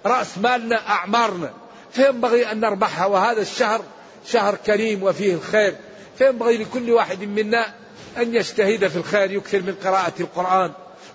رأس 0.07 0.39
مالنا 0.39 0.89
أعمارنا. 0.89 1.51
فينبغي 1.93 2.53
أن 2.53 2.61
نربحها. 2.61 3.07
وهذا 3.07 3.41
الشهر 3.41 3.83
شهر 4.27 4.55
كريم 4.55 5.03
وفيه 5.03 5.35
الخير. 5.35 5.77
فينبغي 6.19 6.57
لكل 6.57 6.91
واحد 6.91 7.23
منا 7.23 7.75
أن 8.19 8.35
يجتهد 8.35 8.89
في 8.89 8.97
الخير 8.97 9.33
يكثر 9.33 9.61
من 9.61 9.75
قراءة 9.85 10.13
القرآن 10.21 10.73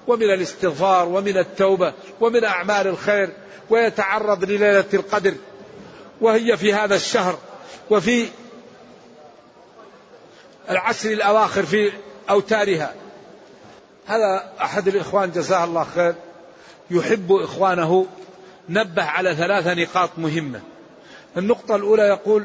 ومن 0.07 0.33
الاستغفار 0.33 1.07
ومن 1.07 1.37
التوبة 1.37 1.93
ومن 2.19 2.43
أعمال 2.43 2.87
الخير 2.87 3.29
ويتعرض 3.69 4.43
لليلة 4.43 4.85
القدر. 4.93 5.33
وهي 6.21 6.57
في 6.57 6.73
هذا 6.73 6.95
الشهر 6.95 7.37
وفي 7.89 8.27
العشر 10.69 11.11
الأواخر 11.11 11.63
في 11.63 11.91
أوتارها. 12.29 12.93
هذا 14.05 14.53
أحد 14.61 14.87
الإخوان 14.87 15.31
جزاه 15.31 15.63
الله 15.63 15.87
خير. 15.95 16.15
يحب 16.91 17.31
إخوانه. 17.31 18.07
نبه 18.69 19.03
على 19.03 19.35
ثلاث 19.35 19.67
نقاط 19.67 20.09
مهمة. 20.17 20.61
النقطة 21.37 21.75
الأولى 21.75 22.03
يقول 22.03 22.43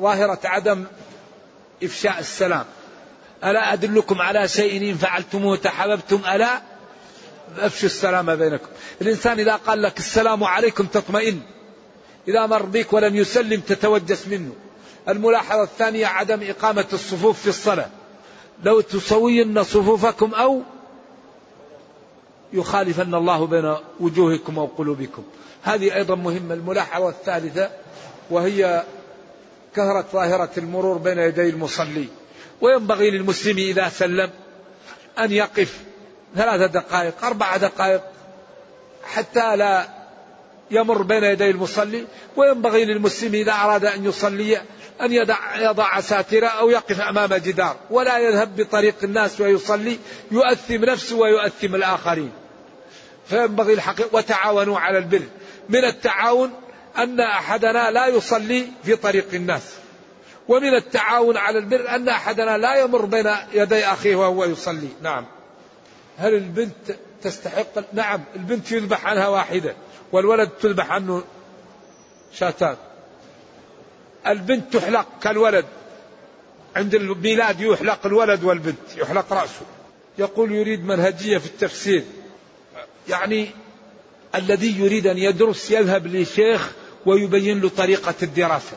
ظاهرة 0.00 0.38
عدم 0.44 0.84
إفشاء 1.82 2.18
السلام. 2.18 2.64
ألا 3.44 3.72
أدلكم 3.72 4.22
على 4.22 4.48
شيء 4.48 4.90
إن 4.90 4.94
فعلتموه 4.94 5.56
تحببتم 5.56 6.20
ألا 6.34 6.62
أفشوا 7.58 7.88
السلام 7.88 8.36
بينكم. 8.36 8.66
الإنسان 9.00 9.40
إذا 9.40 9.56
قال 9.56 9.82
لك 9.82 9.98
السلام 9.98 10.44
عليكم 10.44 10.86
تطمئن. 10.86 11.40
إذا 12.28 12.46
مر 12.46 12.62
بك 12.62 12.92
ولم 12.92 13.16
يسلم 13.16 13.60
تتوجس 13.60 14.28
منه. 14.28 14.52
الملاحظة 15.08 15.62
الثانية 15.62 16.06
عدم 16.06 16.42
إقامة 16.42 16.86
الصفوف 16.92 17.40
في 17.40 17.48
الصلاة. 17.48 17.88
لو 18.64 18.80
تسوين 18.80 19.62
صفوفكم 19.62 20.34
أو 20.34 20.62
يخالفن 22.52 23.14
الله 23.14 23.46
بين 23.46 23.74
وجوهكم 24.00 24.58
أو 24.58 24.66
قلوبكم. 24.66 25.22
هذه 25.62 25.94
أيضا 25.94 26.14
مهمة. 26.14 26.54
الملاحظة 26.54 27.08
الثالثة 27.08 27.70
وهي 28.30 28.84
كثرة 29.74 30.04
ظاهرة 30.12 30.50
المرور 30.56 30.98
بين 30.98 31.18
يدي 31.18 31.48
المصلي. 31.48 32.08
وينبغي 32.60 33.10
للمسلم 33.10 33.58
إذا 33.58 33.88
سلم 33.88 34.30
أن 35.18 35.32
يقف 35.32 35.80
ثلاث 36.36 36.70
دقائق 36.70 37.24
أربع 37.24 37.56
دقائق 37.56 38.02
حتى 39.04 39.56
لا 39.56 39.88
يمر 40.70 41.02
بين 41.02 41.24
يدي 41.24 41.50
المصلي. 41.50 42.06
وينبغي 42.36 42.84
للمسلم 42.84 43.34
إذا 43.34 43.52
أراد 43.52 43.84
أن 43.84 44.04
يصلي 44.04 44.60
أن 45.02 45.12
يضع, 45.12 45.56
يضع 45.56 46.00
ساترة 46.00 46.46
أو 46.46 46.70
يقف 46.70 47.00
أمام 47.00 47.34
جدار 47.34 47.76
ولا 47.90 48.18
يذهب 48.18 48.56
بطريق 48.56 48.94
الناس 49.04 49.40
ويصلي 49.40 49.98
يؤثم 50.30 50.84
نفسه 50.84 51.16
ويؤثم 51.16 51.74
الآخرين. 51.74 52.32
فينبغي 53.26 53.72
الحقيقة 53.72 54.08
وتعاونوا 54.12 54.78
على 54.78 54.98
البر. 54.98 55.22
من 55.68 55.84
التعاون 55.84 56.50
أن 56.98 57.20
أحدنا 57.20 57.90
لا 57.90 58.06
يصلي 58.06 58.66
في 58.84 58.96
طريق 58.96 59.26
الناس. 59.34 59.74
ومن 60.48 60.74
التعاون 60.74 61.36
على 61.36 61.58
البر 61.58 61.88
أن 61.88 62.08
أحدنا 62.08 62.58
لا 62.58 62.76
يمر 62.76 63.04
بين 63.04 63.30
يدي 63.52 63.84
أخيه 63.84 64.16
وهو 64.16 64.44
يصلي. 64.44 64.88
نعم. 65.02 65.26
هل 66.18 66.34
البنت 66.34 66.96
تستحق؟ 67.22 67.92
نعم 67.92 68.24
البنت 68.36 68.72
يذبح 68.72 69.06
عنها 69.06 69.28
واحدة 69.28 69.76
والولد 70.12 70.48
تذبح 70.48 70.90
عنه 70.90 71.24
شاتان. 72.32 72.76
البنت 74.26 74.76
تحلق 74.76 75.06
كالولد. 75.22 75.64
عند 76.76 76.94
الميلاد 76.94 77.60
يحلق 77.60 78.06
الولد 78.06 78.44
والبنت 78.44 78.96
يحلق 78.96 79.32
رأسه. 79.32 79.66
يقول 80.18 80.52
يريد 80.52 80.84
منهجية 80.84 81.38
في 81.38 81.46
التفسير. 81.46 82.04
يعني 83.08 83.50
الذي 84.34 84.80
يريد 84.80 85.06
أن 85.06 85.18
يدرس 85.18 85.70
يذهب 85.70 86.06
لشيخ 86.06 86.70
ويبين 87.06 87.60
له 87.60 87.68
طريقة 87.68 88.14
الدراسة. 88.22 88.76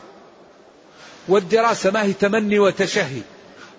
والدراسة 1.28 1.90
ما 1.90 2.02
هي 2.02 2.12
تمني 2.12 2.58
وتشهي. 2.58 3.20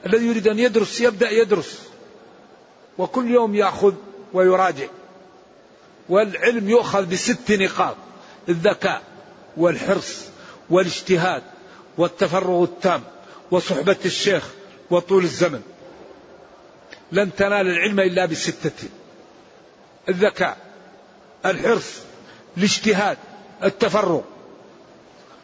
الذي 0.05 0.25
يريد 0.25 0.47
أن 0.47 0.59
يدرس 0.59 1.01
يبدأ 1.01 1.29
يدرس. 1.29 1.79
وكل 2.97 3.31
يوم 3.31 3.55
يأخذ 3.55 3.93
ويراجع. 4.33 4.87
والعلم 6.09 6.69
يؤخذ 6.69 7.05
بست 7.05 7.51
نقاط 7.51 7.95
الذكاء 8.49 9.01
والحرص 9.57 10.25
والاجتهاد. 10.69 11.43
والتفرغ 12.01 12.63
التام 12.63 13.03
وصحبة 13.51 13.97
الشيخ 14.05 14.49
وطول 14.89 15.23
الزمن. 15.23 15.61
لن 17.11 17.35
تنال 17.35 17.67
العلم 17.67 17.99
إلا 17.99 18.25
بستة. 18.25 18.89
الذكاء 20.09 20.57
الحرص 21.45 21.99
الاجتهاد 22.57 23.17
التفرغ. 23.63 24.21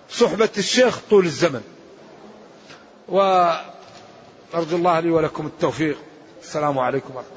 صحبة 0.09 0.49
الشيخ 0.57 0.99
طول 1.09 1.25
الزمن. 1.25 1.63
وأرجو 3.07 4.75
الله 4.75 4.99
لي 4.99 5.09
ولكم 5.09 5.45
التوفيق. 5.47 5.97
السلام 6.41 6.79
عليكم 6.79 7.15
ورحمة 7.15 7.29
الله. 7.29 7.36